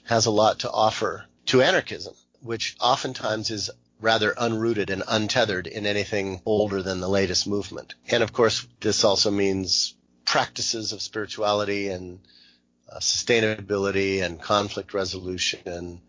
[0.04, 3.68] has a lot to offer to anarchism, which oftentimes is
[4.00, 7.96] rather unrooted and untethered in anything older than the latest movement.
[8.08, 9.94] And of course, this also means
[10.24, 12.20] practices of spirituality and
[12.99, 16.01] sustainability and conflict resolution,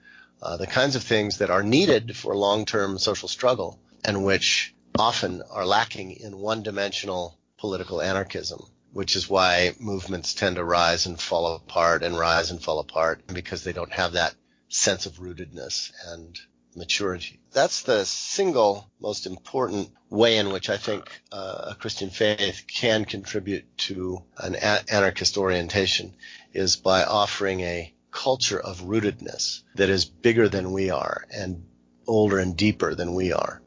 [0.42, 5.42] uh, the kinds of things that are needed for long-term social struggle and which often
[5.50, 11.56] are lacking in one-dimensional political anarchism, which is why movements tend to rise and fall
[11.56, 14.34] apart and rise and fall apart because they don't have that
[14.70, 16.40] sense of rootedness and
[16.76, 17.40] maturity.
[17.52, 23.06] That's the single most important way in which I think uh, a Christian faith can
[23.06, 26.14] contribute to an a- anarchist orientation
[26.54, 31.66] is by offering a culture of rootedness that is bigger than we are and
[32.08, 33.62] older and deeper than we are,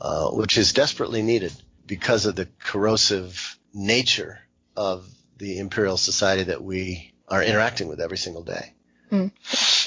[0.00, 1.52] uh, which is desperately needed
[1.86, 4.38] because of the corrosive nature
[4.76, 8.74] of the imperial society that we are interacting with every single day.
[9.10, 9.30] Mm,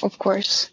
[0.03, 0.69] of course.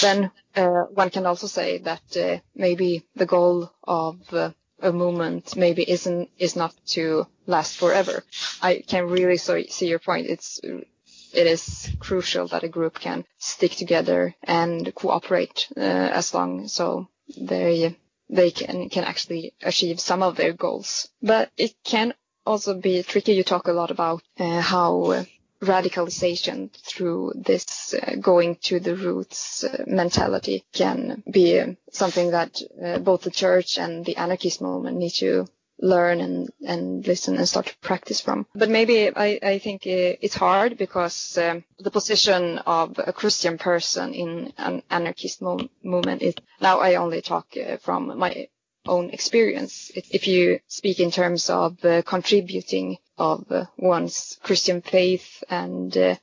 [0.00, 0.30] Then
[0.66, 4.50] one can also say that uh, maybe the goal of uh,
[4.80, 8.24] a movement maybe isn't is not to last forever.
[8.62, 10.26] I can really so, see your point.
[10.26, 10.60] It's
[11.32, 17.08] it is crucial that a group can stick together and cooperate uh, as long so
[17.36, 17.96] they
[18.30, 21.08] they can can actually achieve some of their goals.
[21.22, 22.14] But it can
[22.46, 23.32] also be tricky.
[23.34, 25.24] You talk a lot about uh, how
[25.62, 32.60] radicalization through this uh, going to the roots uh, mentality can be uh, something that
[32.84, 35.46] uh, both the church and the anarchist movement need to
[35.80, 38.46] learn and, and listen and start to practice from.
[38.54, 44.12] But maybe I, I think it's hard because um, the position of a Christian person
[44.12, 48.48] in an anarchist mo- movement is now I only talk uh, from my
[48.88, 49.90] own experience.
[49.94, 56.16] If you speak in terms of uh, contributing of uh, one's Christian faith and uh,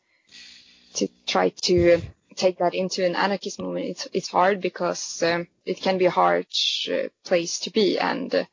[0.95, 2.01] to try to
[2.36, 6.11] take that into an anarchist movement, it's, it's hard because um, it can be a
[6.11, 6.47] hard
[6.91, 8.47] uh, place to be and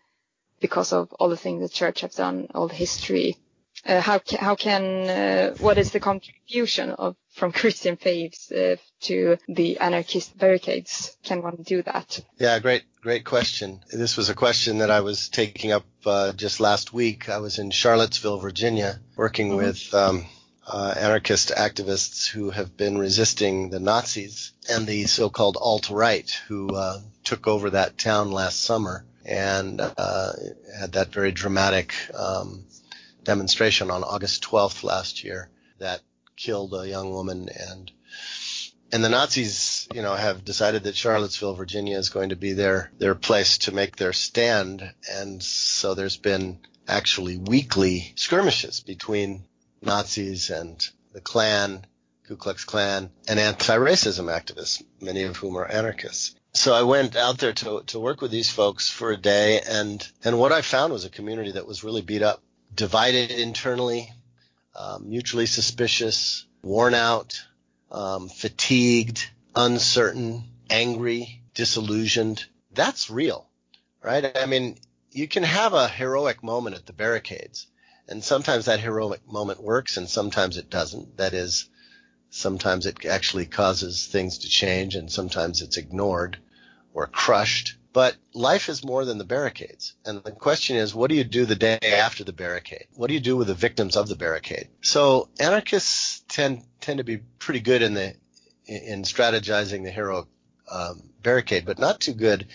[0.61, 3.37] because of all the things the church has done, all the history.
[3.85, 9.39] Uh, how how can uh, what is the contribution of from Christian faiths uh, to
[9.49, 11.17] the anarchist barricades?
[11.25, 12.21] Can one do that?
[12.39, 13.81] Yeah, great great question.
[13.91, 17.29] This was a question that I was taking up uh, just last week.
[17.29, 19.57] I was in Charlottesville, Virginia, working mm-hmm.
[19.57, 19.95] with.
[19.95, 20.27] Um,
[20.65, 27.01] uh, anarchist activists who have been resisting the Nazis and the so-called alt-right who uh,
[27.25, 30.33] took over that town last summer and uh,
[30.79, 32.65] had that very dramatic um,
[33.25, 35.49] demonstration on August 12th last year
[35.79, 36.01] that
[36.37, 37.49] killed a young woman.
[37.49, 37.91] And
[38.93, 42.91] and the Nazis, you know, have decided that Charlottesville, Virginia is going to be their
[42.99, 44.93] their place to make their stand.
[45.11, 49.45] And so there's been actually weekly skirmishes between
[49.81, 51.87] Nazis and the Klan,
[52.27, 56.35] Ku Klux Klan, and anti-racism activists, many of whom are anarchists.
[56.55, 59.61] So I went out there to, to work with these folks for a day.
[59.61, 62.43] And, and what I found was a community that was really beat up,
[62.75, 64.13] divided internally,
[64.75, 67.43] um, mutually suspicious, worn out,
[67.91, 72.45] um, fatigued, uncertain, angry, disillusioned.
[72.73, 73.49] That's real,
[74.03, 74.37] right?
[74.37, 74.79] I mean,
[75.11, 77.67] you can have a heroic moment at the barricades,
[78.09, 81.19] and sometimes that heroic moment works and sometimes it doesn't.
[81.19, 81.69] That is,
[82.31, 86.39] sometimes it actually causes things to change and sometimes it's ignored
[86.95, 87.77] or crushed.
[87.93, 89.95] But life is more than the barricades.
[90.07, 92.87] And the question is, what do you do the day after the barricade?
[92.95, 94.69] What do you do with the victims of the barricade?
[94.81, 98.15] So anarchists tend, tend to be pretty good in the,
[98.67, 100.27] in strategizing the heroic
[100.71, 102.47] um, barricade, but not too good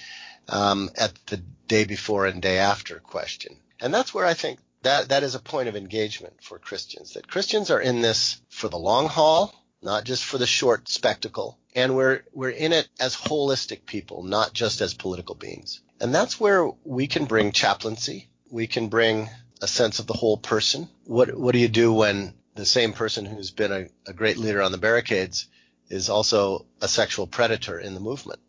[0.50, 3.58] um, at the day before and day after question.
[3.80, 7.14] And that's where I think that that is a point of engagement for Christians.
[7.14, 11.58] That Christians are in this for the long haul, not just for the short spectacle,
[11.76, 15.82] and we're we're in it as holistic people, not just as political beings.
[16.00, 18.30] And that's where we can bring chaplaincy.
[18.50, 19.30] We can bring
[19.62, 20.90] a sense of the whole person.
[21.06, 24.62] What what do you do when the same person who's been a, a great leader
[24.62, 25.48] on the barricades
[25.90, 28.40] is also a sexual predator in the movement?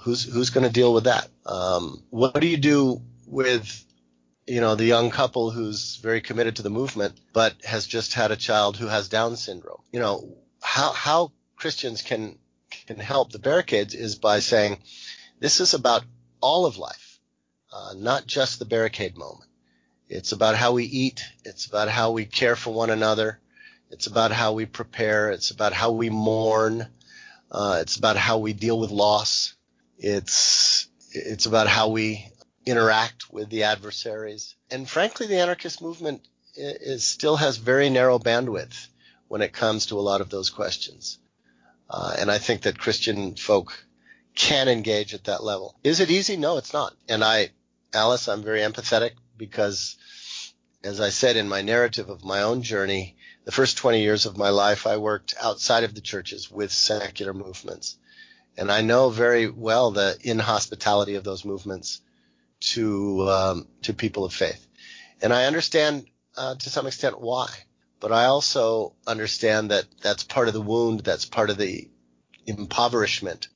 [0.00, 1.28] Who's who's going to deal with that?
[1.46, 3.84] Um, what do you do with
[4.50, 8.32] you know, the young couple who's very committed to the movement, but has just had
[8.32, 9.80] a child who has Down syndrome.
[9.92, 10.36] You know,
[10.70, 12.38] how, how Christians can,
[12.86, 14.78] can help the barricades is by saying,
[15.40, 16.04] this is about
[16.40, 17.18] all of life,
[17.72, 19.50] uh, not just the barricade moment.
[20.08, 21.24] It's about how we eat.
[21.44, 23.40] It's about how we care for one another.
[23.90, 25.32] It's about how we prepare.
[25.32, 26.86] It's about how we mourn.
[27.50, 29.54] Uh, it's about how we deal with loss.
[29.98, 32.28] It's, it's about how we
[32.64, 34.54] interact with the adversaries.
[34.70, 36.22] And frankly, the anarchist movement
[36.54, 38.86] is, still has very narrow bandwidth
[39.30, 41.20] when it comes to a lot of those questions.
[41.88, 43.86] Uh, and I think that Christian folk
[44.34, 45.76] can engage at that level.
[45.84, 46.36] Is it easy?
[46.36, 46.94] No, it's not.
[47.08, 47.50] And I,
[47.94, 49.96] Alice, I'm very empathetic because
[50.82, 54.36] as I said in my narrative of my own journey, the first 20 years of
[54.36, 57.98] my life, I worked outside of the churches with secular movements.
[58.58, 62.00] And I know very well the inhospitality of those movements
[62.72, 64.66] to um, to people of faith,
[65.22, 66.06] and I understand
[66.36, 67.48] uh, to some extent why.
[68.00, 71.88] But I also understand that that's part of the wound, that's part of the
[72.46, 73.48] impoverishment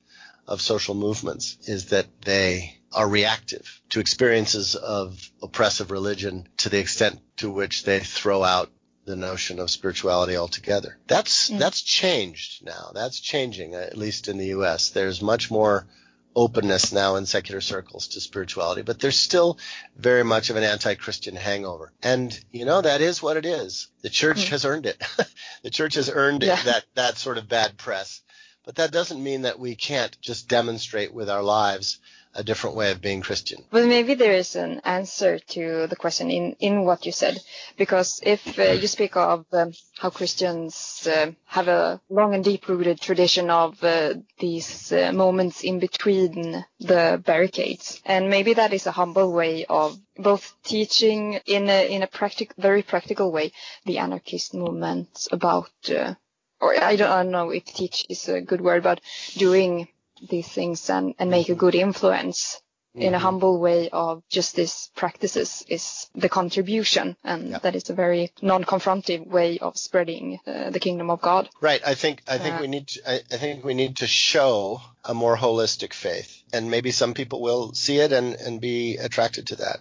[0.47, 6.79] of social movements, is that they are reactive to experiences of oppressive religion to the
[6.79, 8.71] extent to which they throw out
[9.05, 10.97] the notion of spirituality altogether.
[11.07, 11.59] That's mm.
[11.59, 12.91] that's changed now.
[12.93, 14.89] That's changing, at least in the U.S.
[14.89, 15.87] There's much more
[16.35, 19.57] openness now in secular circles to spirituality, but there's still
[19.95, 21.91] very much of an anti-Christian hangover.
[22.03, 23.87] And, you know, that is what it is.
[24.01, 24.49] The church mm.
[24.49, 25.01] has earned it.
[25.63, 26.61] the church has earned yeah.
[26.63, 28.21] that, that sort of bad press.
[28.65, 31.99] But that doesn't mean that we can't just demonstrate with our lives
[32.35, 33.63] a different way of being Christian.
[33.71, 37.39] Well, maybe there is an answer to the question in, in what you said,
[37.77, 42.99] because if uh, you speak of um, how Christians uh, have a long and deep-rooted
[42.99, 48.91] tradition of uh, these uh, moments in between the barricades, and maybe that is a
[48.91, 53.51] humble way of both teaching in a in a practic- very practical way
[53.85, 55.69] the anarchist movement about.
[55.89, 56.15] Uh,
[56.61, 59.01] or I don't, I don't know if teach is a good word, but
[59.37, 59.89] doing
[60.27, 62.61] these things and, and make a good influence
[62.95, 63.01] mm-hmm.
[63.01, 63.25] in a mm-hmm.
[63.25, 67.59] humble way of just these practices is the contribution and yeah.
[67.59, 71.49] that is a very non-confrontive way of spreading uh, the kingdom of God.
[71.61, 71.81] Right.
[71.85, 74.81] I think I think uh, we need to, I, I, think we need to show
[75.03, 79.47] a more holistic faith and maybe some people will see it and, and be attracted
[79.47, 79.77] to that.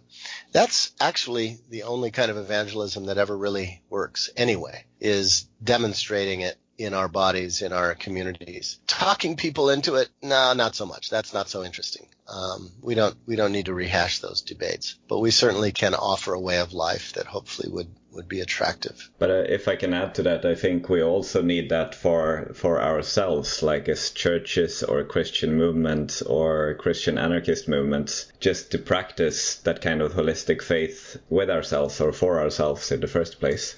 [0.53, 6.57] That's actually the only kind of evangelism that ever really works anyway is demonstrating it
[6.77, 8.81] in our bodies, in our communities.
[8.99, 11.11] Talking people into it, no, not so much.
[11.11, 12.07] That's not so interesting.
[12.27, 16.33] Um, we don't we don't need to rehash those debates, but we certainly can offer
[16.33, 19.11] a way of life that hopefully would would be attractive.
[19.19, 22.53] But uh, if I can add to that, I think we also need that for
[22.55, 29.57] for ourselves, like as churches or Christian movements or Christian anarchist movements, just to practice
[29.57, 33.77] that kind of holistic faith with ourselves or for ourselves in the first place.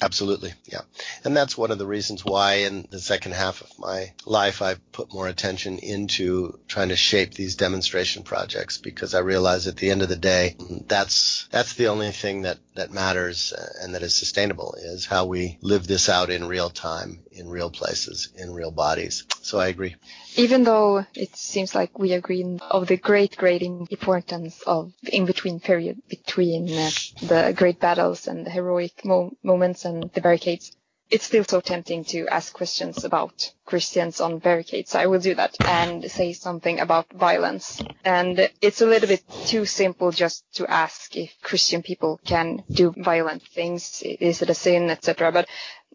[0.00, 0.82] Absolutely, yeah.
[1.24, 4.76] And that's one of the reasons why in the second half of my life I
[4.92, 9.90] put more attention into trying to shape these demonstration projects because I realize at the
[9.90, 10.54] end of the day
[10.86, 15.26] that's that's the only thing that that matters uh, and that is sustainable is how
[15.26, 19.24] we live this out in real time, in real places, in real bodies.
[19.42, 19.94] So I agree
[20.38, 25.58] even though it seems like we agree of the great, great importance of the in-between
[25.58, 26.90] period between uh,
[27.22, 30.76] the great battles and the heroic mo- moments and the barricades,
[31.10, 34.90] it's still so tempting to ask questions about Christians on barricades.
[34.90, 37.82] So I will do that and say something about violence.
[38.04, 42.94] And it's a little bit too simple just to ask if Christian people can do
[42.96, 44.02] violent things.
[44.02, 45.32] Is it a sin, etc.
[45.32, 45.48] But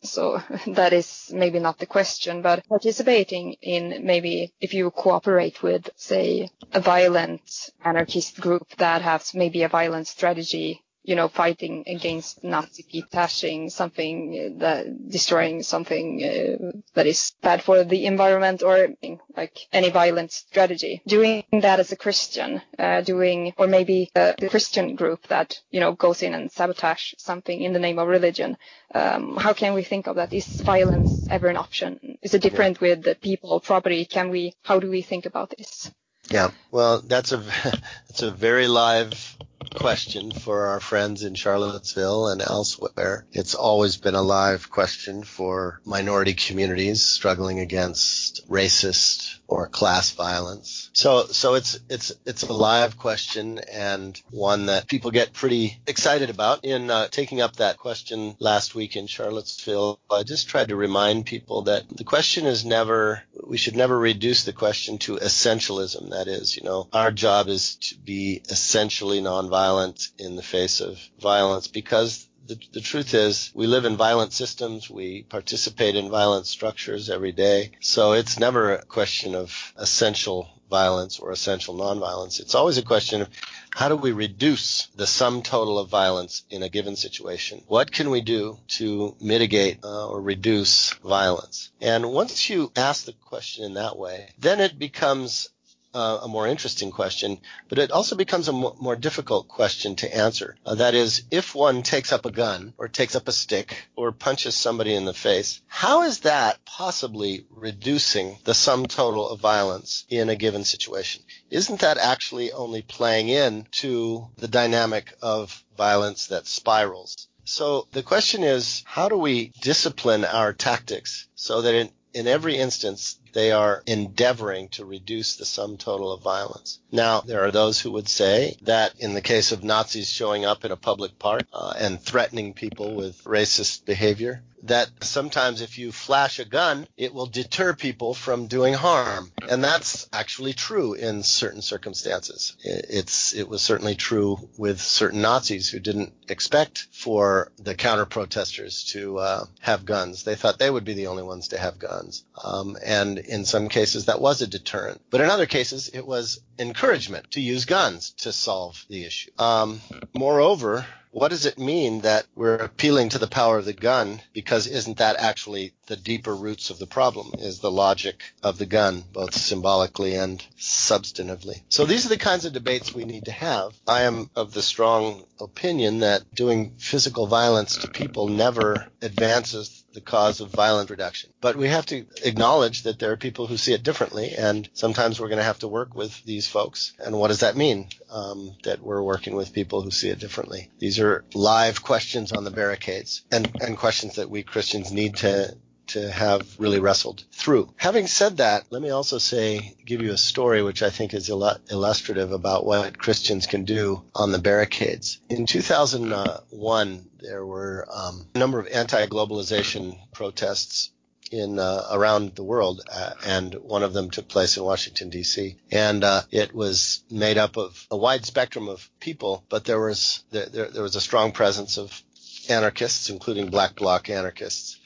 [0.04, 5.90] so that is maybe not the question, but participating in maybe if you cooperate with,
[5.96, 12.44] say, a violent anarchist group that has maybe a violent strategy you know, fighting against
[12.44, 18.90] Nazi detaching something that destroying something uh, that is bad for the environment or
[19.36, 21.02] like any violent strategy.
[21.06, 25.94] Doing that as a Christian, uh, doing or maybe a Christian group that you know
[25.94, 28.58] goes in and sabotage something in the name of religion.
[28.96, 30.34] Um, how can we think of that?
[30.34, 32.18] Is violence ever an option?
[32.22, 34.06] Is it different with the people, property?
[34.06, 34.54] Can we?
[34.64, 35.92] How do we think about this?
[36.30, 37.38] Yeah, well, that's a
[38.08, 39.38] that's a very live
[39.74, 43.26] question for our friends in Charlottesville and elsewhere.
[43.32, 50.90] It's always been a live question for minority communities struggling against racist or class violence.
[50.94, 56.32] So, so it's, it's, it's a live question and one that people get pretty excited
[56.32, 56.66] about.
[56.66, 61.28] In uh, taking up that question last week in Charlottesville, I just tried to remind
[61.28, 66.10] people that the question is never, we should never reduce the question to essentialism.
[66.10, 70.98] That is, you know, our job is to be essentially nonviolent in the face of
[71.20, 74.90] violence because the, the truth is we live in violent systems.
[74.90, 77.72] We participate in violent structures every day.
[77.80, 82.40] So it's never a question of essential violence or essential nonviolence.
[82.40, 83.30] It's always a question of
[83.70, 87.64] how do we reduce the sum total of violence in a given situation?
[87.68, 91.72] What can we do to mitigate uh, or reduce violence?
[91.80, 95.50] And once you ask the question in that way, then it becomes
[95.94, 97.40] uh, a more interesting question,
[97.70, 100.56] but it also becomes a more difficult question to answer.
[100.66, 104.12] Uh, that is, if one takes up a gun or takes up a stick or
[104.12, 110.06] punches somebody in the face, how is that possibly reducing the sum total of violence
[110.10, 111.24] in a given situation?
[111.50, 117.28] Isn't that actually only playing in to the dynamic of violence that spirals?
[117.46, 122.56] So the question is, how do we discipline our tactics so that in, in every
[122.58, 126.80] instance they are endeavoring to reduce the sum total of violence.
[126.92, 130.64] Now, there are those who would say that in the case of Nazis showing up
[130.64, 135.92] in a public park uh, and threatening people with racist behavior, that sometimes if you
[135.92, 139.32] flash a gun, it will deter people from doing harm.
[139.50, 142.56] And that's actually true in certain circumstances.
[142.64, 148.86] It's, it was certainly true with certain Nazis who didn't expect for the counter protesters
[148.94, 150.24] to uh, have guns.
[150.24, 152.24] They thought they would be the only ones to have guns.
[152.42, 155.02] Um, and in some cases that was a deterrent.
[155.10, 159.32] But in other cases, it was encouragement to use guns to solve the issue.
[159.38, 159.82] Um,
[160.14, 164.20] moreover, what does it mean that we're appealing to the power of the gun?
[164.34, 168.66] Because isn't that actually the deeper roots of the problem is the logic of the
[168.66, 171.62] gun, both symbolically and substantively.
[171.70, 173.74] So these are the kinds of debates we need to have.
[173.88, 180.02] I am of the strong opinion that doing physical violence to people never advances the
[180.02, 181.30] cause of violent reduction.
[181.40, 185.20] But we have to acknowledge that there are people who see it differently, and sometimes
[185.20, 186.94] we're going to have to work with these folks.
[186.98, 187.90] And what does that mean?
[188.14, 190.70] Um, that we're working with people who see it differently.
[190.78, 195.58] These are live questions on the barricades, and and questions that we Christians need to
[195.88, 197.74] to have really wrestled through.
[197.76, 201.30] Having said that, let me also say, give you a story which I think is
[201.30, 205.20] illustrative about what Christians can do on the barricades.
[205.30, 210.92] In 2001, there were um, a number of anti-globalization protests
[211.32, 215.58] in uh, around the world, uh, and one of them took place in Washington D.C.
[215.72, 220.24] And uh, it was made up of a wide spectrum of people, but there was
[220.32, 222.02] there, there was a strong presence of
[222.50, 224.80] anarchists, including black bloc anarchists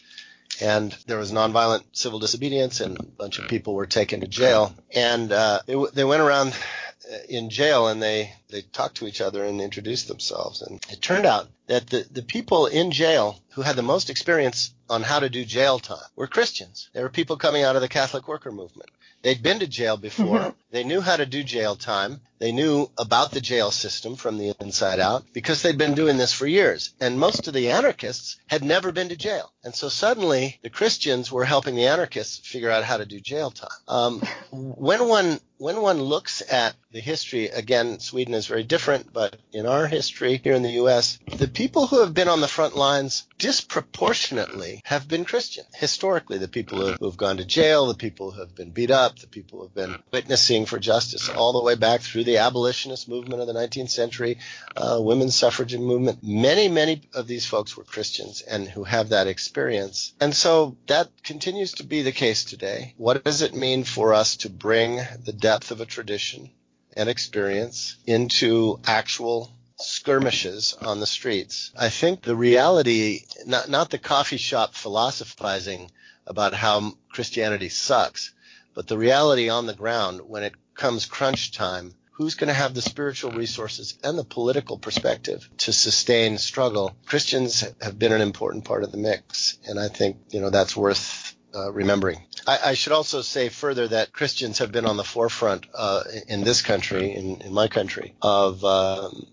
[0.61, 4.73] and there was nonviolent civil disobedience, and a bunch of people were taken to jail.
[4.93, 9.21] And uh, they, they went around uh, in jail and they, they talked to each
[9.21, 10.61] other and introduced themselves.
[10.61, 14.73] And it turned out that the, the people in jail who had the most experience
[14.89, 16.89] on how to do jail time were Christians.
[16.93, 18.89] They were people coming out of the Catholic worker movement.
[19.23, 20.39] They'd been to jail before.
[20.39, 20.49] Mm-hmm.
[20.71, 22.21] They knew how to do jail time.
[22.39, 26.33] They knew about the jail system from the inside out because they'd been doing this
[26.33, 26.93] for years.
[27.01, 29.51] And most of the anarchists had never been to jail.
[29.63, 33.49] And so suddenly the Christians were helping the anarchists figure out how to do jail
[33.49, 33.69] time.
[33.87, 34.19] Um,
[34.51, 39.65] when one when one looks at the history, again, Sweden is very different, but in
[39.65, 43.27] our history here in the U.S., the people who have been on the front lines
[43.37, 45.65] disproportionately have been Christian.
[45.75, 49.19] Historically, the people who have gone to jail, the people who have been beat up,
[49.19, 53.09] the people who have been witnessing for justice all the way back through the abolitionist
[53.09, 54.37] movement of the 19th century,
[54.75, 56.19] uh, women's suffrage movement.
[56.23, 60.13] Many, many of these folks were Christians and who have that experience.
[60.19, 62.93] And so that continues to be the case today.
[62.97, 66.51] What does it mean for us to bring the depth of a tradition
[66.97, 71.71] and experience into actual skirmishes on the streets.
[71.77, 75.91] I think the reality, not, not the coffee shop philosophizing
[76.25, 78.33] about how Christianity sucks,
[78.73, 82.73] but the reality on the ground when it comes crunch time, who's going to have
[82.73, 86.95] the spiritual resources and the political perspective to sustain struggle?
[87.05, 89.59] Christians have been an important part of the mix.
[89.67, 92.26] And I think, you know, that's worth uh, remembering.
[92.47, 96.43] I, I, should also say further that Christians have been on the forefront uh, in
[96.43, 99.27] this country, in, in my country, of um,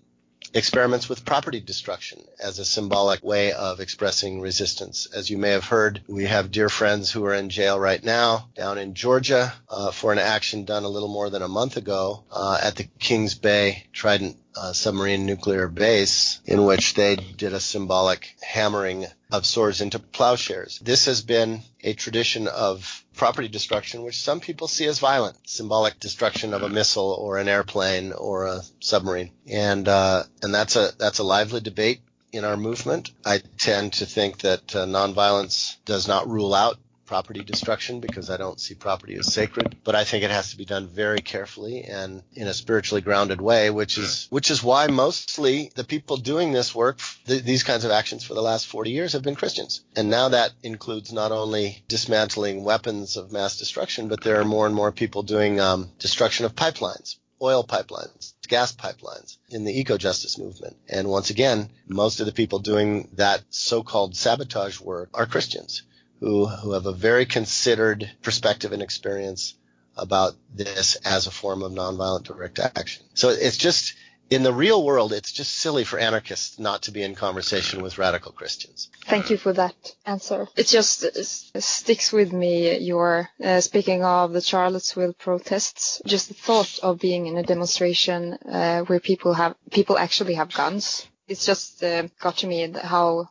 [0.53, 5.07] experiments with property destruction as a symbolic way of expressing resistance.
[5.13, 8.49] As you may have heard, we have dear friends who are in jail right now
[8.55, 12.23] down in Georgia uh, for an action done a little more than a month ago
[12.31, 17.59] uh, at the Kings Bay Trident uh, submarine nuclear base in which they did a
[17.59, 20.79] symbolic hammering of swords into plowshares.
[20.79, 25.99] This has been a tradition of property destruction, which some people see as violent, symbolic
[25.99, 30.91] destruction of a missile or an airplane or a submarine, and uh, and that's a
[30.97, 32.01] that's a lively debate
[32.31, 33.11] in our movement.
[33.25, 38.37] I tend to think that uh, nonviolence does not rule out property destruction because I
[38.37, 41.83] don't see property as sacred, but I think it has to be done very carefully
[41.83, 46.51] and in a spiritually grounded way, which is which is why mostly the people doing
[46.51, 49.81] this work, th- these kinds of actions for the last 40 years have been Christians.
[49.95, 54.65] And now that includes not only dismantling weapons of mass destruction, but there are more
[54.65, 59.97] and more people doing um, destruction of pipelines, oil pipelines, gas pipelines in the eco
[59.97, 60.75] justice movement.
[60.89, 65.83] And once again, most of the people doing that so-called sabotage work are Christians
[66.25, 69.53] who, who have a very considered perspective and experience
[69.95, 73.05] about this as a form of nonviolent direct action.
[73.13, 73.93] So it's just,
[74.31, 77.99] in the real world, it's just silly for anarchists not to be in conversation with
[77.99, 78.89] radical Christians.
[79.05, 80.47] Thank you for that answer.
[80.55, 82.79] It just it sticks with me.
[82.79, 88.33] Your uh, speaking of the Charlottesville protests, just the thought of being in a demonstration
[88.33, 91.07] uh, where people have people actually have guns.
[91.27, 93.29] It's just uh, got to me how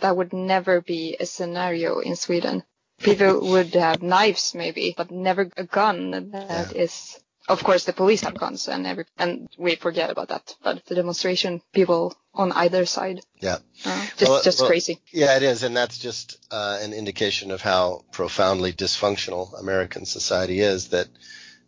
[0.00, 2.64] that would never be a scenario in Sweden.
[2.98, 6.30] People would have knives maybe, but never a gun.
[6.32, 6.82] That yeah.
[6.82, 7.18] is,
[7.48, 10.54] of course, the police have guns and every, and we forget about that.
[10.62, 13.20] But the demonstration, people on either side.
[13.40, 13.58] Yeah.
[13.84, 15.00] Uh, just, well, just well, crazy.
[15.12, 15.62] Yeah, it is.
[15.62, 21.08] And that's just uh, an indication of how profoundly dysfunctional American society is that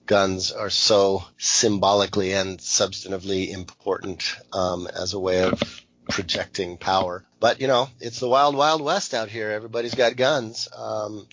[0.06, 7.24] guns are so symbolically and substantively important um, as a way of projecting power.
[7.40, 9.50] But you know, it's the wild, wild west out here.
[9.50, 11.26] Everybody's got guns, um,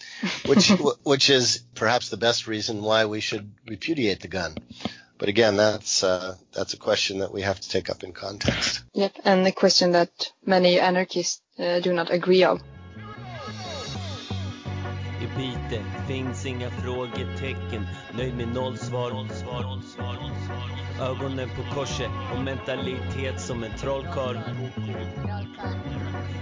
[0.45, 0.69] which
[1.03, 4.55] which is perhaps the best reason why we should repudiate the gun.
[5.17, 8.83] But again, that's uh, that's a question that we have to take up in context.
[8.93, 12.61] Yep, and the question that many anarchists uh, do not agree on.
[15.37, 15.57] I
[16.07, 19.11] finns inga frågetecken, nöjd med noll svar.
[19.11, 21.09] Noll svar, noll svar, noll svar.
[21.09, 24.37] Ögonen på korset och mentalitet som en trollkarl.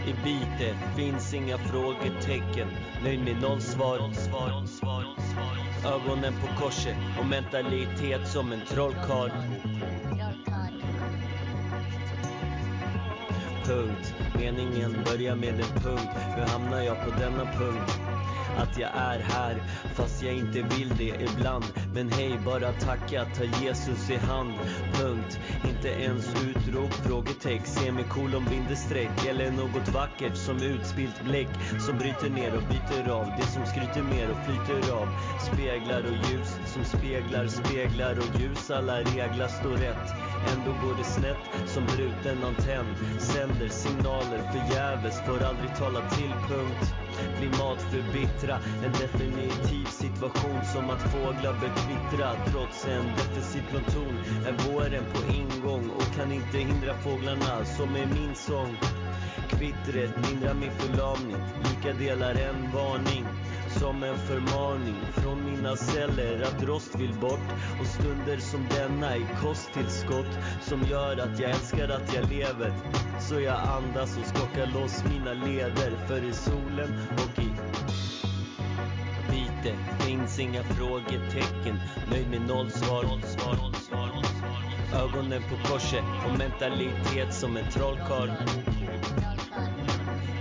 [0.08, 2.68] I byte, finns inga frågetecken,
[3.04, 4.00] nöjd med noll svar.
[5.86, 9.32] Ögonen på korset och mentalitet som en trollkarl.
[13.66, 14.14] Punkt.
[14.38, 16.18] Meningen börjar med en punkt.
[16.36, 18.02] Hur hamnar jag på denna punkt?
[18.62, 19.62] Att jag är här
[19.96, 21.66] Fast jag inte vill det ibland.
[21.94, 24.54] Men hej, bara tacka, ta Jesus i hand.
[24.94, 25.40] Punkt,
[25.70, 31.50] inte ens utrop, frågetecken Semikolon, bindestreck eller något vackert som utspilt bläck.
[31.80, 35.08] Som bryter ner och byter av Det som skryter mer och flyter av.
[35.40, 38.72] Speglar och ljus som speglar, speglar och ljus.
[38.72, 40.31] Alla reglar står rätt.
[40.48, 42.96] Ändå går det snett som bruten antenn.
[43.20, 46.94] Sänder signaler förgäves, får aldrig tala till punkt.
[47.38, 52.36] Klimat förbittra, en definitiv situation som att fåglar bör kvittra.
[52.52, 58.06] Trots en defensiv pluton är våren på ingång och kan inte hindra fåglarna som är
[58.06, 58.78] min sång.
[59.50, 63.26] Kvittret lindrar min förlamning, lika delar en varning
[63.80, 67.50] som en förmaning från mina celler att rost vill bort
[67.80, 72.74] och stunder som denna är kosttillskott som gör att jag älskar att jag lever.
[73.20, 77.52] Så jag andas och skakar loss mina leder för i solen och i
[79.32, 81.80] vite finns inga frågetecken.
[82.12, 85.02] Nöjd med noll svar, noll svar, noll svar, noll svar.
[85.04, 88.30] Ögonen på korset och mentalitet som en trollkarl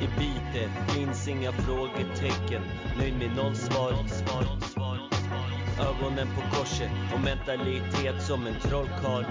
[0.01, 2.63] i byte finns inga frågetecken.
[2.99, 5.87] Nöjd med noll svar, noll svar, noll svar, noll svar.
[5.89, 9.25] Ögonen på korset och mentalitet som en trollkarl.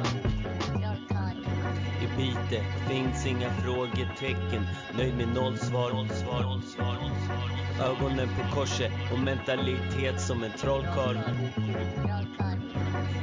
[2.03, 4.67] I byte finns inga frågetecken.
[4.97, 7.88] Nöjd med noll svar, noll svar, noll svar, noll svar.
[7.89, 11.17] Ögonen på korset och mentalitet som en trollkarl.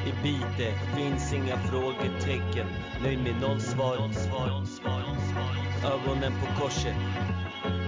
[0.06, 2.66] I byte finns inga frågetecken.
[3.02, 3.96] Nöjd med noll svar,
[5.82, 7.85] noll svar,